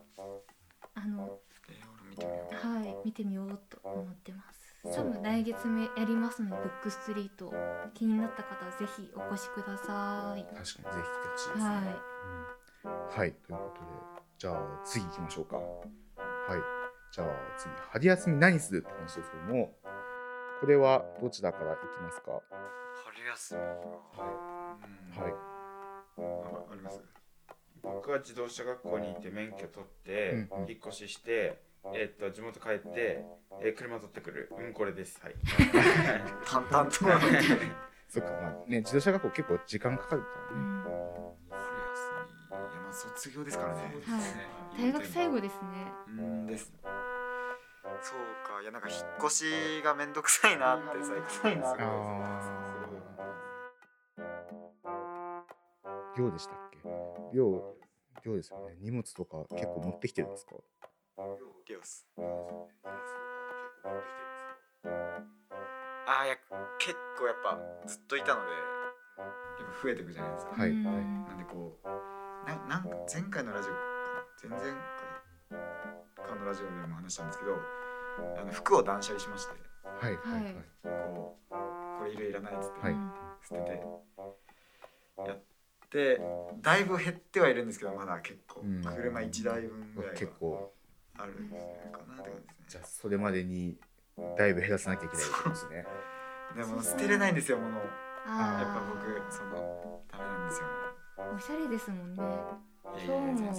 [0.95, 2.67] あのえー俺見てみよう。
[2.67, 4.59] はい見てみようと思ってます。
[4.95, 7.51] 多分来月目やりますのでブックストリート。
[7.95, 10.43] 気になった方はぜひお越しください。
[10.43, 10.91] 確かにぜひ来て
[11.31, 11.63] ほしいですね。
[11.63, 11.81] は
[12.85, 13.17] うん。
[13.17, 13.31] はい。
[13.31, 13.87] ということで
[14.37, 15.57] じゃあ次行きましょうか
[16.49, 16.61] はい。
[17.11, 19.75] じゃあ次春休み何するって話ですけども。
[20.61, 22.41] これはどちらから行きますか？
[23.05, 24.75] 春休みは
[25.15, 25.23] うん。
[25.23, 25.33] はい
[26.17, 27.01] ああります。
[27.81, 30.69] 僕は自動車学校に行って免許取って、うんうん。
[30.69, 31.61] 引っ越しして、
[31.93, 33.23] えーっと地元帰って、
[33.61, 34.51] えー車取ってくる。
[34.57, 35.21] うんこれです。
[35.23, 35.35] はい。
[36.45, 36.91] 淡々と。
[38.09, 38.31] そっか。
[38.41, 40.59] まあね自動車学校結構時間かかるからね
[42.99, 43.81] 卒業ですからね。
[44.05, 44.19] は
[44.77, 44.81] い。
[44.91, 45.93] 大学最後ですね。
[46.07, 46.45] うん。
[46.47, 46.73] です。
[48.01, 48.61] そうか。
[48.61, 49.45] いやなんか引っ越し
[49.83, 51.41] がめんどくさいなって最近す。
[51.41, 51.55] ごい
[56.17, 56.79] 寮でしたっけ？
[57.33, 57.75] 寮
[58.25, 58.75] 寮ですよね。
[58.81, 60.55] 荷物とか結構持ってきてるんですか？
[61.67, 62.05] リオス
[66.07, 66.35] あーいや
[66.79, 70.89] 結構やっぱずっといたのでやっぱ増えていくじゃないですか、はいな
[71.35, 71.87] んでこう
[72.45, 77.57] ななんか前回のラジオ前々回かのラジオでも話したんですけど
[78.39, 79.51] あの服を断捨離しまして。
[79.83, 80.55] はいはいはい。
[80.83, 82.95] こうこれいるいらないっつって、はい。
[83.47, 83.81] 捨てて。
[85.27, 85.41] やっ
[85.89, 86.21] て
[86.61, 88.61] だいぶ減ってはいるんですけどまだ結構。
[88.61, 88.81] うん。
[88.81, 90.73] 車1台分ぐらい結は構。
[91.17, 92.65] あるんじゃないかなって感じですね。
[92.69, 93.77] じゃあそれまでに
[94.37, 95.85] だいぶ減らさなきゃいけないってことですね。
[96.55, 97.81] でも捨てれないんですよ物を。
[97.81, 97.87] やっ
[98.27, 100.67] ぱ僕そのダメなんですよ。
[100.67, 100.88] ね
[101.35, 102.23] おしゃれですもんね。
[103.05, 103.51] 今日も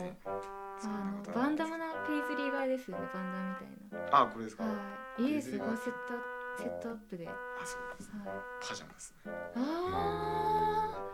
[0.83, 0.87] あ
[1.29, 4.77] のバンダムなペイズリー柄ですよねバンダムみたいあこれですか、なは
[5.19, 5.23] い。
[5.23, 7.27] 家ですごいセットセットアップで。
[7.27, 8.11] はいあそうです
[8.71, 9.33] パジャマですね。
[9.57, 11.05] あ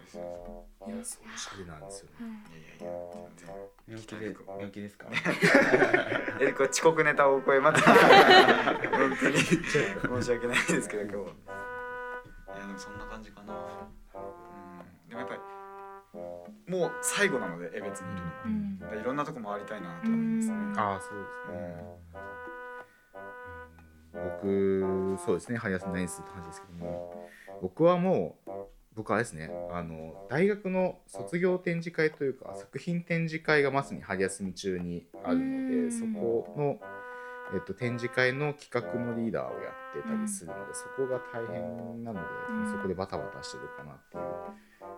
[0.00, 0.22] ですよ
[0.86, 2.26] いやそうおしゃれなんですよね。
[2.80, 2.84] い。
[2.84, 3.56] やいやいや全然。
[3.88, 5.06] 寝起きで寝起きですか？
[6.40, 7.80] えこれ遅刻ネタを超えまた。
[7.82, 9.38] 本当に。
[9.38, 11.22] 申し訳ないですけど今日は。
[12.56, 13.52] いやでもそんな感じかな。
[13.52, 15.08] うん。
[15.08, 15.40] でもやっぱり
[16.68, 18.86] もう最後なので江別にいるの。
[18.86, 19.00] もうん。
[19.00, 20.54] いろんなとこ回りたいなと思いますね。
[20.54, 20.78] うん。
[20.78, 21.84] ああそうですね、
[24.14, 25.58] 僕そうですね。
[25.58, 27.28] 春休み何するって話ですけども。
[27.62, 28.50] 僕はもう
[28.94, 29.50] 僕はあれですね。
[29.70, 35.88] あの大学の卒業展示会というか作品展示会がまさに春休み中にあるのうん。
[35.88, 36.78] でそこの、
[37.54, 42.70] えっと、展示会の企画のリーダーをやってたりするので、そこが大変なので、うん。
[42.70, 44.22] そこでバタバタしてるかなっていう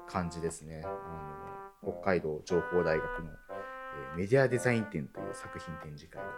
[0.08, 0.82] 感じですね。
[0.84, 0.88] あ
[1.82, 3.64] の北海道情報大学の、えー
[4.16, 6.30] メディアデザイン展という作品展示会があ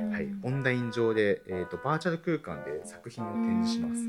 [0.00, 4.02] りまして、はい、オンライン上で、えー、とバーチャル空間で作品を展示します。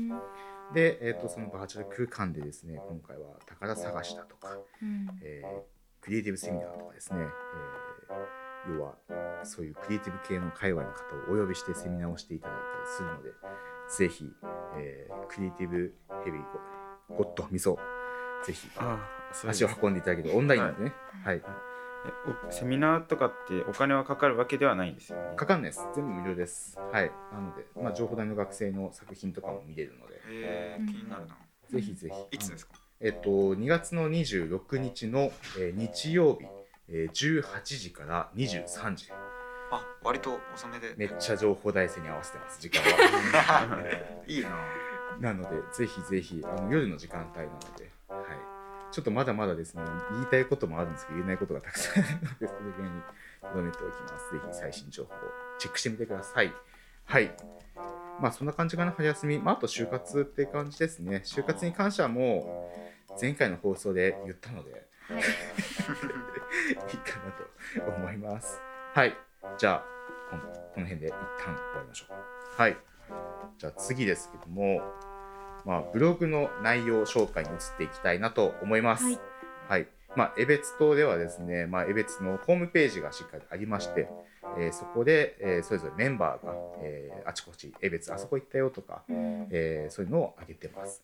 [0.72, 8.94] で、えー、とそのバーチャル空間でですね今回は宝探しだとか、うんえークリエイティブセミナーとかですね、えー要は
[9.42, 13.30] そういうクリエイティブ系の界隈の方をお呼びしてセミナーをしていただいたりするので
[13.98, 14.24] ぜひ、
[14.78, 16.42] えークリエイティブヘビー
[17.10, 17.78] ゴゴッドミソ
[18.46, 18.68] ぜひ。
[18.76, 18.98] あ
[19.42, 20.92] あ足を運んでいただけるオンラインでね、
[21.24, 21.42] はい。
[22.48, 25.34] おセミナーとかってお金はかかるわけではないんですよね。
[25.36, 25.86] かかんないです。
[25.94, 26.78] 全部無料です。
[26.92, 27.10] はい。
[27.32, 30.20] なので、まあ、情報大の学生の作品とかも見れるので。
[30.28, 31.36] えー、気になるな。
[31.68, 32.36] ぜひぜひ。
[32.36, 32.74] いつですか？
[33.00, 36.46] えっと、2月の26日の、えー日曜日、
[36.88, 39.10] えー18時から23時。
[39.72, 40.94] あ割と遅めで。
[40.96, 43.80] めっちゃ情報大生に合わせてます時間は。
[44.28, 44.38] い。
[44.38, 44.50] いな。
[45.20, 47.92] なのでぜひぜひあの夜の時間帯なので、はい、
[48.94, 53.02] ちょっとまだまだですね言いたいこともあるんですけど言えないことがたくさんあるのでそれぐらいに
[53.52, 55.16] 留めておきますぜひ最新情報を
[55.58, 56.52] チェックしてみてください
[57.06, 57.32] はい
[58.20, 62.70] まあそんな感じかな春休み、まあ、あと就活って感じですね就活に関してはも
[63.10, 64.78] う前回の放送で言ったのでは
[65.18, 65.22] い
[66.74, 68.60] いいかなと思います。
[68.94, 69.14] はい。
[69.58, 69.84] じゃあ、
[70.30, 71.10] このこの辺で一
[71.44, 72.60] 旦終わりましょう。
[72.60, 72.76] はい。
[73.58, 74.80] じゃあ次ですけども、
[75.64, 79.04] まあ、ブログの内容紹介に移っていきたいなと思います。
[79.04, 79.18] はい。
[79.68, 79.86] はい。
[80.16, 84.08] まあ、江別島ではですね、まあ、江別のホームページがしっかりありまして、
[84.58, 91.02] えーそこで、えーそれぞれメンバーが、えーあちこち江別あそこ行ったよとか、うんえーそういうのを挙げてます。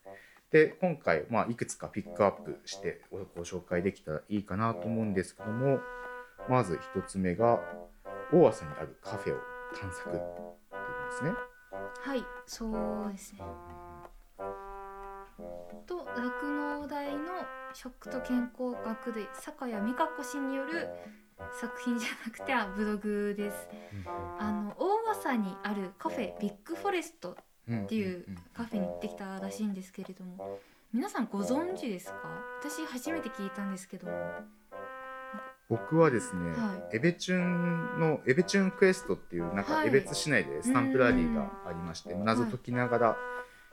[0.53, 5.79] で今回、まあ、いくつかピックアップしてごご紹介できたらいいかなと思うんですけども
[6.49, 7.61] まず一つ目が
[8.33, 9.39] 大朝にあるカフェを
[9.81, 11.31] 探索っていうんですね。
[12.03, 13.43] はいそうですね
[15.87, 17.19] と酪農大の
[17.73, 20.89] 食と健康学で坂谷美香子氏による
[21.61, 23.69] 作品じゃなくてはブログです。
[24.39, 27.37] あの大朝にあるカフェビッグフォレスト
[27.71, 30.59] っていうカフェに行ってきたらしいんですけれども
[30.93, 32.17] 皆さんご存知ですか？
[32.61, 34.13] 私初めて聞いたんですけども。
[35.69, 39.87] 僕はですね、はエベチュンのエベチュンクエストっていうなんかはい。
[39.87, 43.17] エベツ市内でスタンプラリーがありまして、ん謎解きながら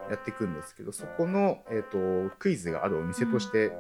[0.10, 3.72] やっていくんですけど、そこの、えー、とクイズがあるお店として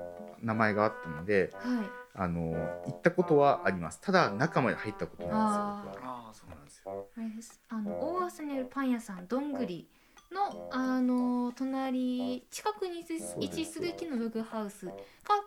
[0.41, 1.89] 名前があったので、はい。
[2.19, 2.53] あの
[2.87, 4.01] 行ったことはあります。
[4.01, 5.39] ただ中まで入ったことないんですよ。
[5.39, 5.89] あー。
[5.93, 7.07] 僕はああそうそうなんですよ。
[7.15, 7.61] あれです。
[7.69, 9.87] あの大朝にあるパン屋さんどんぐり
[10.31, 13.05] のあの隣近くに
[13.39, 14.93] 位置する木のログハウスが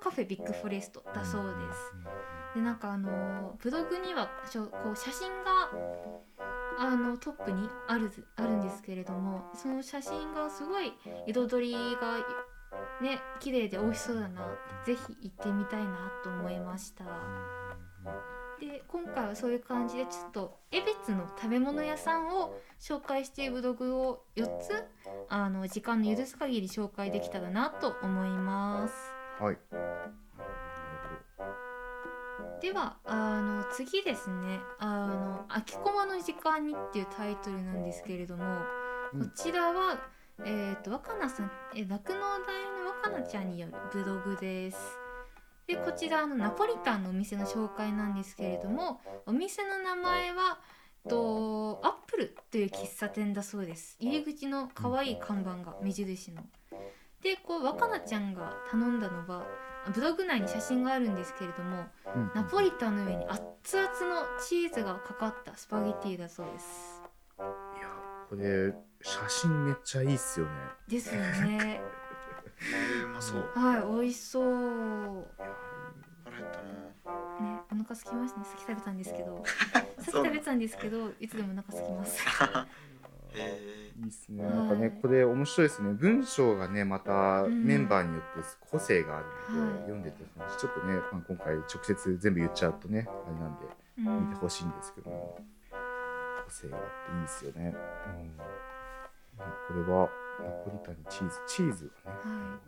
[0.01, 2.57] カフェビッグフォレストだそうです。
[2.57, 4.29] でなんかあのブログには
[4.83, 5.71] こう写真が
[6.79, 10.93] あのトップにあるあるんですけれどもその写真がすごい
[11.27, 12.17] 彩りが
[13.03, 14.41] ね綺麗で美味しそうだな
[14.85, 17.05] ぜひ行ってみたいなと思いました。
[18.61, 24.85] で今回はそういう感じでちょっと江別の食べ物屋さんを紹介しているブログを4つ
[25.31, 28.95] あの時間の許す限り紹介できたらなと思います。
[29.43, 29.59] はい
[32.61, 38.45] ではあの次ですね「あの空きコマの時間に」っていうタイトルなんですけれども、
[39.15, 39.99] うんこちらは
[40.45, 42.29] えっ、と若菜さんえ酪農大
[42.85, 45.00] の若菜ちゃんによるブログです。
[45.71, 50.59] でこちらあのナポリタンのお店の紹介なんですけれどもお店の名前は
[51.09, 53.97] とアップルという喫茶店だそうです。
[54.01, 56.43] 入り口の可愛い看板が目印の。
[57.23, 59.47] でこう若菜ちゃんが頼んだのは
[59.95, 61.85] ブログ内に写真があるんですけれども
[62.17, 62.33] うん。
[62.35, 67.01] ナポリタンの上に熱々のチーズがかかったスパゲティだそうです。
[67.39, 67.43] い
[67.81, 67.89] や
[68.29, 70.53] これ写真めっちゃいいっすよね。
[70.89, 71.81] ですよね。
[71.81, 72.00] えー、
[73.05, 73.51] うまそう。
[73.55, 74.45] はい美味しそう。
[76.25, 76.81] 腹減ったな。
[77.41, 78.45] ねお腹空きましたね。
[78.45, 79.45] さっき食べたんですけど。
[79.47, 82.21] さっき食べたんですけどいつでもお腹空きます。
[83.33, 84.45] へいいっすね。
[84.45, 84.55] はい。
[84.55, 85.93] なんかね、これ面白いですね。
[85.93, 87.65] 文章がね、またうん。
[87.65, 89.81] メンバーによって個性があるので、はい。
[89.83, 90.25] 読んでて、
[90.59, 93.67] ちょっとね、まあ、今回直接全部言っちゃうとね、あれなんで、
[93.99, 94.29] うん。
[94.29, 95.39] 見てほしいんですけども、
[96.45, 97.75] 個性があっていいですよね。
[99.69, 100.09] うん、これは、
[100.43, 102.19] ナポリタンにチーズ、チーズがね。
[102.25, 102.61] うん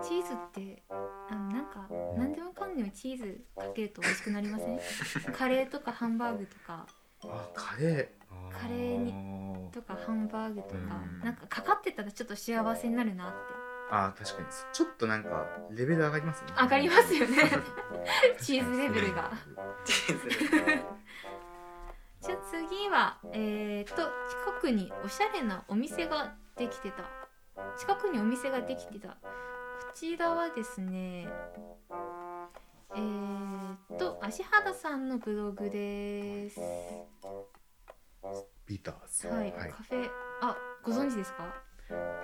[0.00, 4.78] チーズってあのなんか何でもかんでもチーズかけると美味しくなりません？
[5.34, 6.86] カレーとかハンバーグとか。
[7.24, 8.08] あ、カレー。
[8.30, 9.70] あカレーにに。
[9.72, 10.74] とかハンバーグとか。
[10.76, 10.76] う
[11.16, 11.20] ん。
[11.20, 13.36] なんかかかってたらちょっと幸せになるなって。
[13.90, 16.52] あ、確かに、ちょっとなんかレベル上がりますね。
[16.60, 17.36] 上がりますよね。
[18.40, 19.32] チーズレベルが。
[22.20, 27.04] じゃあ次はえー、と近くにおしゃれなお店ができてた。
[27.78, 29.08] 近くにお店ができてた。
[29.10, 29.16] こ
[29.94, 31.28] ちらはですね
[32.94, 36.60] えー、と足肌さんのブログです。
[38.66, 39.28] ビターズ。
[39.28, 40.10] はい、カフェ。
[40.42, 41.54] あご存知ですか？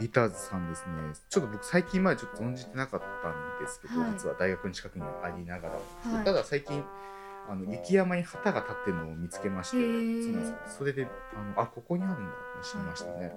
[0.01, 0.94] ビターズさんですね。
[1.31, 4.12] ちょっと僕最近までちょっと存じてなかったんですけど、はい。
[4.12, 5.75] 実は大学の近くにありながら、
[6.12, 6.25] はい。
[6.25, 6.85] ただ最近
[7.49, 9.77] あの雪山に旗が立ってるのを見つけまして、
[10.66, 13.33] それであのあここにあるんだって知りましたね。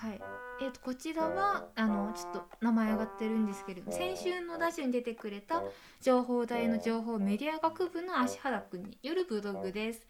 [0.00, 0.20] はい。
[0.60, 5.62] えー、とこちらはあのちょっと名前上がってるんですけれど先週のラジオに出てくれた
[6.00, 10.06] 情報大の情報メディア学部の芦原くんによるブログです。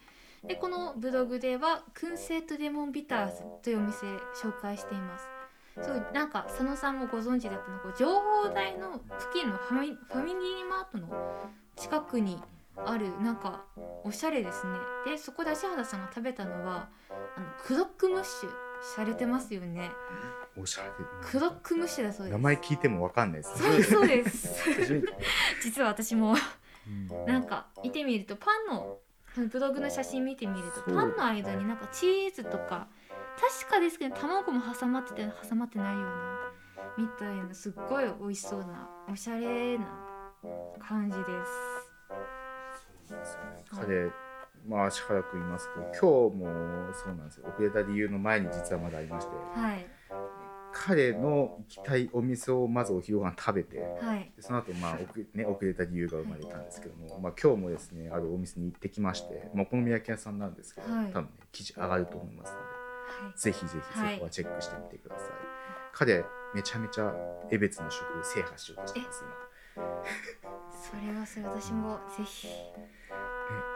[0.46, 4.07] でこのブログでは燻製とレモンビターズというお店
[4.40, 5.29] 紹介しています。
[5.83, 12.38] すごいなんか佐野さんもご存知だったのが情報大の付近のファミファミリーマートの近くに
[12.77, 13.64] あるなんか
[14.05, 14.72] おしゃれですね。
[15.07, 16.88] でそこで芦原さんが食べたのは
[17.37, 19.91] あのクロックムッシュされてますよね。
[20.57, 20.91] おしゃれ。
[21.23, 22.33] クロックムッシュだそうです。
[22.33, 23.59] 名前聞いてもわかんないです。
[23.59, 24.64] そうですそうです。
[25.62, 26.35] 実は私も
[26.87, 28.99] うんなんか見てみるとパンの
[29.51, 32.88] ブログの写真見てみるとパンの間になんかチーズとか
[33.61, 36.53] 確かですけど卵も挟まってて挟まってないような
[36.97, 39.87] みたいなすっごい美味しそうなおしゃれな
[40.81, 41.31] 感じです。
[43.09, 44.11] そうですよね彼、
[44.66, 47.49] まあ、足原くんいますけど、今日もそうなんですよ。
[47.49, 49.87] 遅れた理由の前に実はまだありまして、はい。
[50.73, 54.33] 彼の行きたいお店をまずお昼ご飯食べて、はい。
[54.37, 61.07] でその後まあ遅れ,、ね、遅れた理由が生まれたんですけども、まあ、今日もですねあるお店に行ってきまして、まあ、お好み焼き屋さんなんですけど、はい。
[61.07, 63.33] 多分ね記事上がると思いますのはい。
[63.33, 65.29] でぜひぜひはいそこはチェックしてみてください、
[65.92, 67.14] 彼めちゃめちゃ
[67.51, 69.25] 江別の食制覇しようとしてます
[70.90, 72.49] それはそれ私もぜひ。
[72.49, 72.97] 今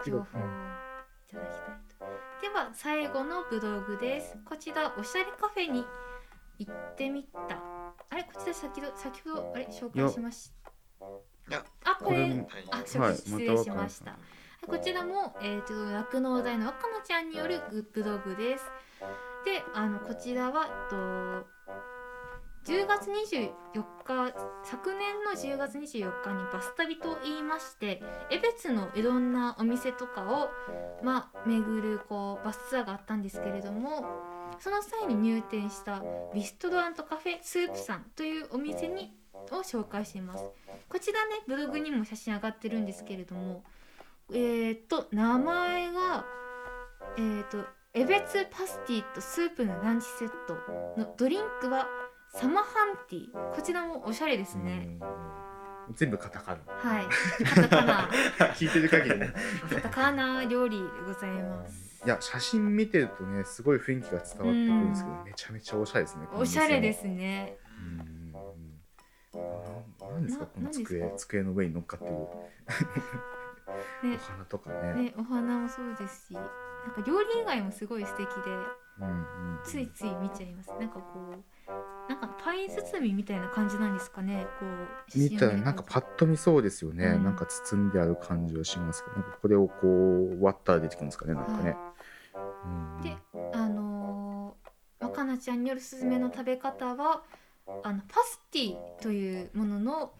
[0.04, 0.24] 情報をい
[1.30, 2.04] ただきたいと。
[2.42, 4.36] では最後のブログです。
[4.44, 5.84] こちらおしゃれカフェに
[6.58, 7.38] 行ってみた。
[8.10, 10.50] あれこちら先ほど先ほどあれ紹介しまし
[11.50, 11.64] た。
[11.84, 14.16] あこれこれもあはい失礼しました。
[14.66, 17.60] こちらもえっ、と酪農大の若菜ちゃんによる
[17.92, 18.64] ブログです。
[19.44, 21.46] であのこちらはと
[22.64, 23.50] 10月24
[24.04, 30.48] 日昨年の10月24日にバス旅と言いまして江別のいろんなお店とかを、
[31.02, 34.04] まあ、巡るこうバスツアーがあったんですけれども
[34.60, 36.76] その際に入店したビストロ
[37.08, 39.12] カフェスープさんというお店に
[39.50, 40.44] を紹介しています。
[40.88, 43.64] こちらねブログにも写真上がってるんですけれども
[44.30, 46.24] えー、と名前が
[47.18, 50.54] えー、と江別パスティとスープのランチセット
[50.98, 51.86] のドリンクは
[52.34, 53.54] サマハンティー。
[53.54, 54.98] こちらもおしゃれですね、
[55.88, 55.94] うん。
[55.94, 56.60] 全部カタカナ。
[56.72, 57.04] はい。
[57.44, 58.08] カタカナ。
[58.56, 59.34] 聞いてる限りね。
[59.68, 62.02] カタカナ料理でございます。
[62.04, 67.58] いや写真見てるとねすごい雰囲気が伝わってくるんですけど、めちゃめちゃおしゃれですねおしゃれですすね。
[67.78, 68.32] うん。
[68.32, 68.40] な
[70.10, 71.16] なんですかなこの机か？
[71.16, 72.12] 机の上に乗っかってる。
[72.12, 72.18] ね。
[74.16, 74.94] お花とかね。
[74.94, 78.50] ねお花もそうですしなんか料理以外もすごい素敵で
[79.00, 79.60] うんうん。
[79.62, 80.70] ついつい見ちゃいます。
[80.80, 81.44] なんかこう
[82.08, 87.24] なんかパイ包みみたいな感じなんですかねこう見たらなんかパッと見そうですよね、うん。
[87.24, 91.76] なんか包んである感じはしますけどなんかこれをこう割ったら出てくるんですかねなんかね、
[92.64, 93.02] うん。
[93.02, 93.16] で
[93.52, 97.22] あのー、若菜ちゃんによるすすめの食べ方は
[97.84, 100.12] あのパスティというものの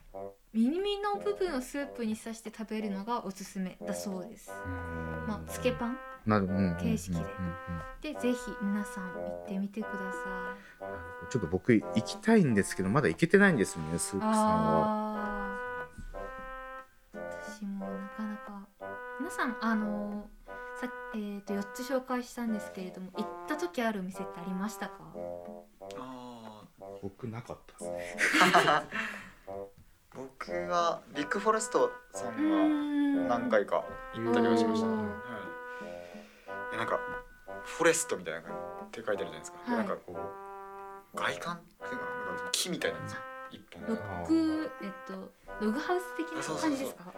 [0.53, 4.53] 耳の部分をスープに刺して食べるのがおすすめだそうです。
[4.64, 5.27] うん。
[5.27, 8.12] まあ、つけパンなるうんうんうんうん形式で。
[8.14, 9.96] でぜひ皆さん行ってみてくださ
[11.28, 11.30] い。
[11.30, 15.59] ちょっと僕行きたいんですけどまだ行けてないんですよねスープさんは。
[17.14, 18.66] 私もなかなか
[19.20, 20.26] 皆さんあの
[20.80, 24.94] さえー、と4つ紹介したんですけれども行った時あるお店ってありましたか？
[25.99, 26.62] あ
[27.03, 28.16] 僕なかったですね。
[28.40, 28.82] ー
[30.16, 33.84] 僕はビッグフォレストさんは何回か
[34.14, 34.97] 行ったりはしました、おー。
[34.97, 35.12] はい、で
[36.83, 36.99] なんか
[37.62, 38.57] フォレストみたいな感っ
[38.91, 39.76] て書いてあるじゃないですか、はい。
[39.76, 40.12] なんかこ
[41.14, 43.18] う外観っていうのかななんか木みたいなんですよ。
[43.53, 45.33] 一本ロックえっと
[45.64, 47.14] ログハウス的な感じですか？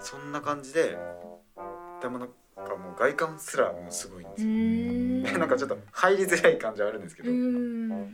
[0.00, 0.98] そんな感じで
[2.02, 8.08] でもなんかもう外観すらもうすごいんうですよ、 なんかちょっと入りづらい感じはあるんですけど、でも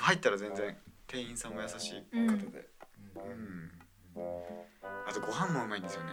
[0.00, 0.74] 入ったら全然
[1.06, 2.70] 店員さんも優しい方で、
[3.16, 3.70] うん。
[5.06, 6.12] あとご飯もうまいんですよね。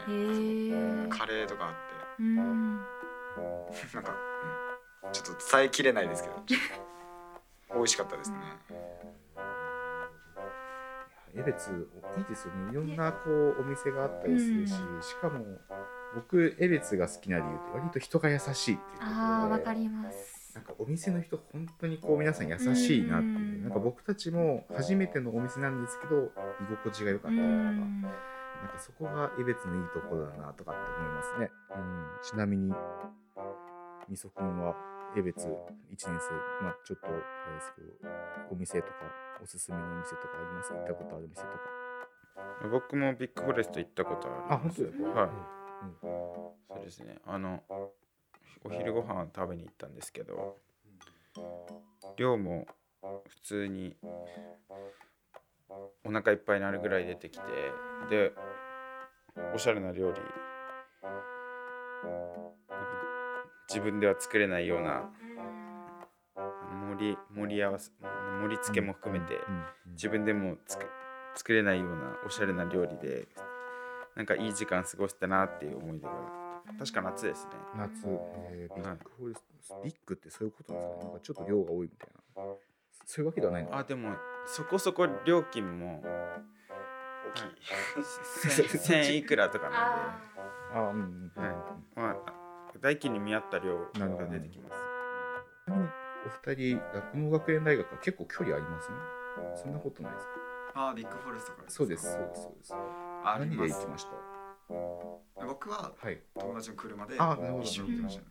[1.10, 1.76] カレーとかあっ
[2.20, 2.82] うん。
[3.00, 3.01] て
[3.94, 4.16] なんか、
[5.04, 6.36] うん、ちょっと伝えきれないですけど。
[7.74, 8.38] 美味しかったですね、
[11.36, 11.70] 江別
[12.18, 12.72] いいですよね。
[12.72, 15.46] いろんなこうお店があったりするし、うしかも
[16.16, 18.84] 僕江別が好きな理由って割と人が優しいっていうとこ
[19.44, 19.56] ろで。
[19.56, 20.52] あかります。
[20.54, 23.38] なんかお店の人本当にこう皆さん優しいなっていう。
[23.38, 23.64] うん。
[23.64, 27.50] なんか僕たちも初めてのお店なんですけど居心地が良かったりとか。
[27.50, 28.06] うん
[28.62, 32.74] なんかそこが江別のいいところだなとかって思いますね、うん、ちなみに
[34.08, 34.76] みそくんは
[35.18, 36.10] 江別1年生
[36.64, 37.18] まあちょっとあれ
[37.56, 37.88] ですけど
[38.52, 38.94] お店とか
[39.44, 40.72] おすすめのお店とかあります？
[40.74, 41.54] 行ったことある店とか。
[42.72, 44.84] 僕もビッグフォレスト行ったことああります。
[44.84, 45.20] 本当ですか？
[45.22, 45.30] はい。
[45.30, 45.96] うん。
[46.02, 47.18] そうですね。
[47.26, 47.64] あの
[48.64, 50.58] お昼ご飯食べに行ったんですけど
[52.18, 52.68] 量も
[53.28, 53.98] 普通に
[56.04, 57.46] お腹いっぱいになるぐらい出てきて
[58.10, 58.34] で
[59.54, 60.22] おしゃれな料理。
[63.70, 65.10] 自分では作れないような
[66.98, 67.92] 盛り盛り合わせ
[68.42, 69.38] 盛り付けも含めて
[69.92, 70.58] 自分でも
[71.36, 73.30] 作れないようなおしゃれな料理で
[74.18, 76.12] なんかいい時間過ごしたなっていう思い出が
[76.80, 77.52] 確か夏ですね。
[77.78, 77.92] 夏、
[78.52, 80.98] えービッグフォレスト、ビッグってそういうことなんですか？
[80.98, 82.44] ねなんかちょっと量が多いみたいな。
[83.06, 83.78] そういうわけではないの？
[83.78, 84.10] あでも
[84.46, 87.54] そこそこ料金も大きい、はい
[88.44, 90.20] 1000 1000いくらとかなんあ
[90.74, 90.96] あはい。
[90.96, 91.02] で、
[91.96, 92.16] まあ、
[92.82, 94.76] 代金に見合った量が出てきます。
[95.66, 95.90] ちなみに
[96.26, 98.96] お二人酪農学園大学は結構距離ありません？
[99.58, 100.32] そんなことないですか？
[100.74, 102.74] ああビッグフォレストからそうですそうですそうです。
[102.74, 104.12] 何ありまで行きました？
[105.46, 106.22] 僕ははい。
[106.40, 107.64] 友達の車であなるほど。
[107.64, 108.28] 一緒に行きましたね。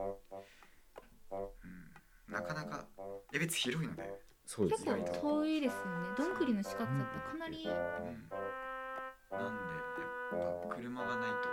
[0.00, 1.40] はい、
[2.28, 2.86] うん、なかなか
[3.32, 4.02] 江別広いので、
[4.46, 6.08] そうです結ね構遠いですよね。
[6.16, 9.62] どんぐりの近くだったらかなりうん、なんで
[10.38, 11.48] やっぱ車がないと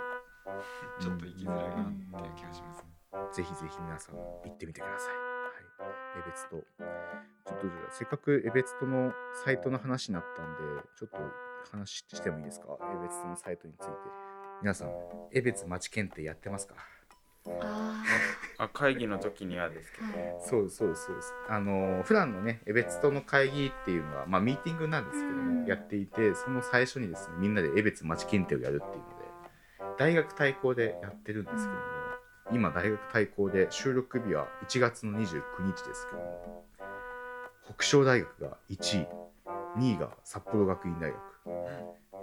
[1.02, 1.82] ちょっと行きづらいかな
[2.18, 2.84] っていう気がします、
[3.32, 5.16] ぜひぜひ皆さん行ってみてください。
[5.16, 6.56] はい、エベツと。
[7.46, 9.12] ちょっとじゃあせっかくエベツとの
[9.44, 11.18] サイトの話になったんで、ちょっと
[11.70, 12.78] 話してもいいですか？
[12.80, 13.94] エベツとのサイトについて。
[14.62, 14.90] 皆さん、
[15.32, 16.76] エベツ町検定やってますか？
[17.60, 18.02] あ
[18.58, 21.34] あ会議の時にはですけど、はそうです、そうです、そうです。
[21.48, 25.66] あのー、普段のね、エベツとの会議っていうのは、まあ、ミーティングなんですけども、うん。
[25.66, 29.24] やっていて、その最初にですね、みんなでエベツ町検定をやるっていうので、
[29.98, 31.78] 大学対抗でやってるんですけども、
[32.52, 36.64] 今、大学対抗で収録日は1月の29日ですけども、
[37.76, 39.08] 北昇大学が1位、
[39.78, 41.18] 2位が札幌学院大学、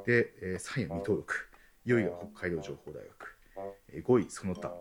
[0.06, 1.50] で、えー3位は未登録、
[1.86, 3.38] 4位が北海道情報大学、
[3.90, 4.74] えー5位その他、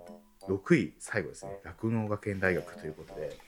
[0.50, 3.38] 6位最後ですね、酪農学園大学ということで、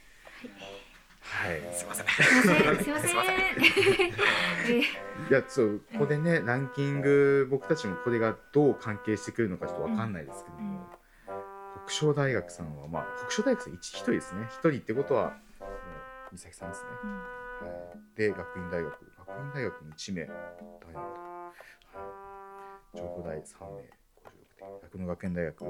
[1.20, 1.60] はい。
[1.74, 2.06] すいません。
[2.06, 3.10] いすいません。
[3.10, 3.14] す
[4.72, 10.86] いやそうここでねランキング僕たちもこれがどう関係してくるのかちょっと分かんないですけども、
[11.86, 14.46] 北昇大学さんはまあ北昇大学さん一一人ですね。
[14.50, 15.70] 一人ってことはもう
[16.32, 16.88] 美咲さんですね、
[18.16, 18.90] で学院大学。
[18.92, 20.26] 学院大学の1名。
[20.26, 20.40] 誰な
[20.90, 21.52] んだ、は
[22.94, 23.42] い、情報大3
[23.76, 23.82] 名。
[23.82, 24.01] 56点
[24.82, 25.64] 酪農学園大学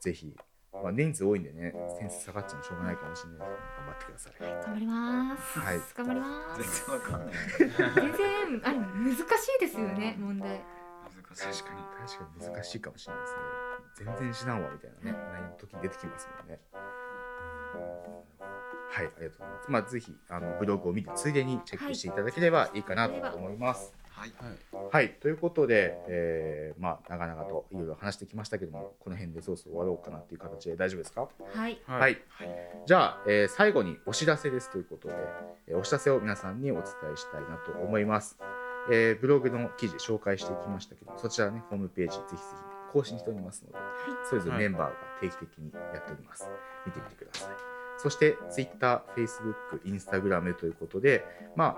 [0.00, 0.34] ぜひ、
[0.72, 5.80] まあ、人数多いんでね点数下がっちゃうのしょうがないかもしれないですけど頑張ってください、頑張ります、はい。
[5.96, 6.62] 頑張ります。
[6.62, 7.34] 全然わかんない。
[7.58, 10.48] 全然あれ難しいですよね問題。
[10.48, 11.62] 難しい。
[11.62, 14.14] 確かに確かに難しいかもしれないですね。
[14.16, 16.60] 全然知らんわみたいなね、内容の時に出てきますもんね。
[18.90, 19.70] はい、ありがとうございます。
[19.70, 23.88] まあ、ぜひ、あの、ブログを見て、ついでにチェックしていただければいいかなと思います。
[23.88, 24.32] はいはい、
[24.92, 31.20] はい、ということで、えー、まあ、長々といろいろ話してきましたけども、この辺でそろそろ終わろうかなっていう形で大丈夫ですか？
[31.22, 31.28] は
[31.68, 32.18] いはいはい。
[32.86, 35.14] じゃあ、えー最後にお知らせですということで、
[35.68, 38.38] えーお知らせを皆さんにお伝えしたいなと思います。
[38.90, 42.42] えーブログの記事紹介していきましたけど、そちらね、ホームページぜひぜひ
[42.92, 43.78] 更新しておりますので、
[44.28, 46.48] それぞれメンバーが定期的にやっております。
[46.86, 47.50] 見てみてください。
[47.98, 51.24] そして、Twitter、Facebook、Instagram ということで、
[51.56, 51.76] ま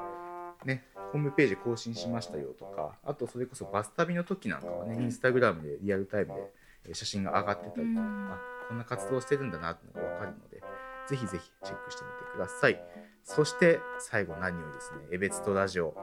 [0.63, 6.53] あ、ね、ホームページ更新しましたよとか、あとそれこそバス旅の時なんかはね、Instagram でリアルタイムで
[6.87, 6.95] えー。
[6.95, 10.63] 写真が上がってたりとか、こんな活動してるんだなっていうのがわかるので、
[11.09, 12.81] ぜひぜひチェックしてみてください。
[13.25, 15.95] そして最後何よりですね、エベツとラジオ、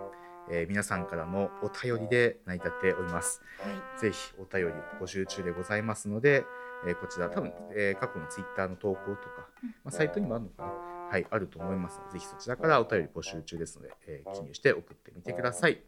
[0.52, 3.42] えー皆さんからのお便りで成り立っております。
[3.60, 4.00] はい。
[4.00, 6.46] ぜひお便り募集中でございますので、
[6.86, 9.70] えーこちら多分、えー過去のツイッターの投稿とか、うん。
[9.70, 10.70] まあ、サイトにもあるのかな
[11.10, 15.82] はい、あると思いますので、ぜひそちらからお便り募集中ですので、えー記入して送ってみてください。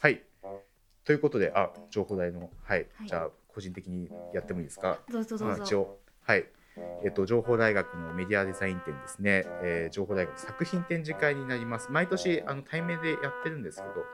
[0.00, 0.22] はい。
[1.04, 4.98] ということで、あ、情報台の、はい、はいじゃあ、個人的にやってもいいですか？
[5.10, 6.46] どうぞどうぞまあ一応、はい。
[7.04, 11.90] えっと、情報大学のメディアデザイン展ですね、えー情報大学作品展示会になります。
[11.90, 14.04] 毎年、あの対面でやってるんですけど、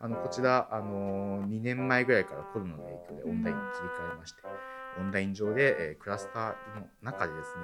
[0.00, 4.42] あのこちら、あのー2年前ぐらいからコロナの影響でオンラインに切り替えまして、
[4.98, 7.62] オンライン上で、えークラスターの中でですね、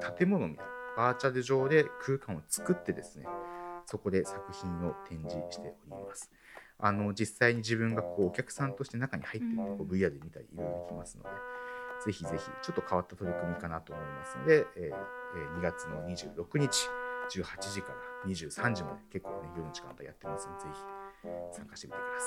[0.00, 3.26] えー建物みたいな、バーチャル上で空間を作ってですね、
[3.86, 6.30] そこで作品を展示しております。
[6.78, 11.28] あの実際に自分がこうお客さんとして中に入っていってこう VR で見たりいろいろできますので、
[12.04, 16.88] ぜひぜひちょっと変わった取り組みかなと思いますので、えーえー2月の26日
[17.30, 22.20] 18時から23時まで結構ね夜の時間帯やってますのでぜひ参加してみてくだ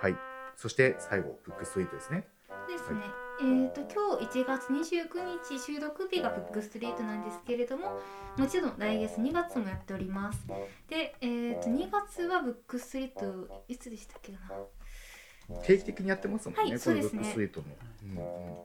[0.00, 0.12] さい。
[0.12, 0.20] はい。
[0.56, 2.24] そして最後ブックストリートですね。
[2.66, 3.00] ですね、
[3.40, 5.08] えっ、と今日1月29
[5.50, 7.98] 日収録日がブックストリートなんですけれども
[8.36, 10.46] もちろん来月2月もやっております
[10.88, 14.38] でえっ、と2月はブックストリートいつでしたっけな？
[15.62, 16.62] 定期的にやってますもんね。
[16.62, 17.76] はいそうですねックストリートも。
[18.02, 18.64] うんうんうん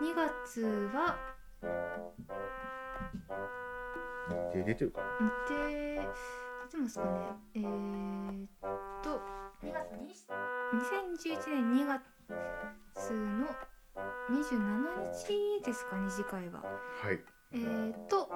[0.00, 0.60] 2月
[0.92, 1.16] は
[4.28, 5.06] 日程出てるかな。
[5.18, 5.60] 日程
[6.64, 7.10] 出てますかね
[7.54, 8.48] えー、っ
[9.02, 9.20] と
[9.62, 10.34] 2月20
[10.74, 12.02] 2011年2月
[13.12, 13.46] の
[14.30, 16.62] 27日ですかね次回は
[17.02, 17.20] はい。
[17.52, 18.28] えー、っと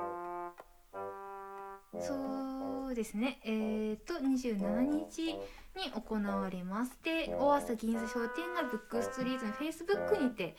[1.99, 5.34] そうですねえー、っと27日
[5.76, 10.57] に行われますで大朝銀座商店街ブックストリートのフェイスブックにて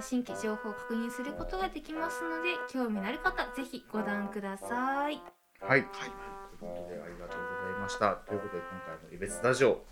[0.00, 5.20] 新規情報を確認することができますので興味のある方ぜひご覧ください
[5.60, 5.82] はい。
[5.82, 8.12] ということでありがとうございました。
[8.12, 9.84] ということで今回のエベスラジオ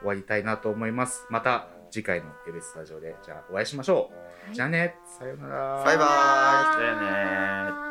[0.00, 1.26] 終わりたいなと思います。
[1.30, 4.10] また次回のエベスラジオでじゃあお会いしましょ
[4.50, 4.52] う。
[4.52, 4.96] じゃあね。
[5.06, 5.84] さようなら。
[5.84, 7.83] バイバーイ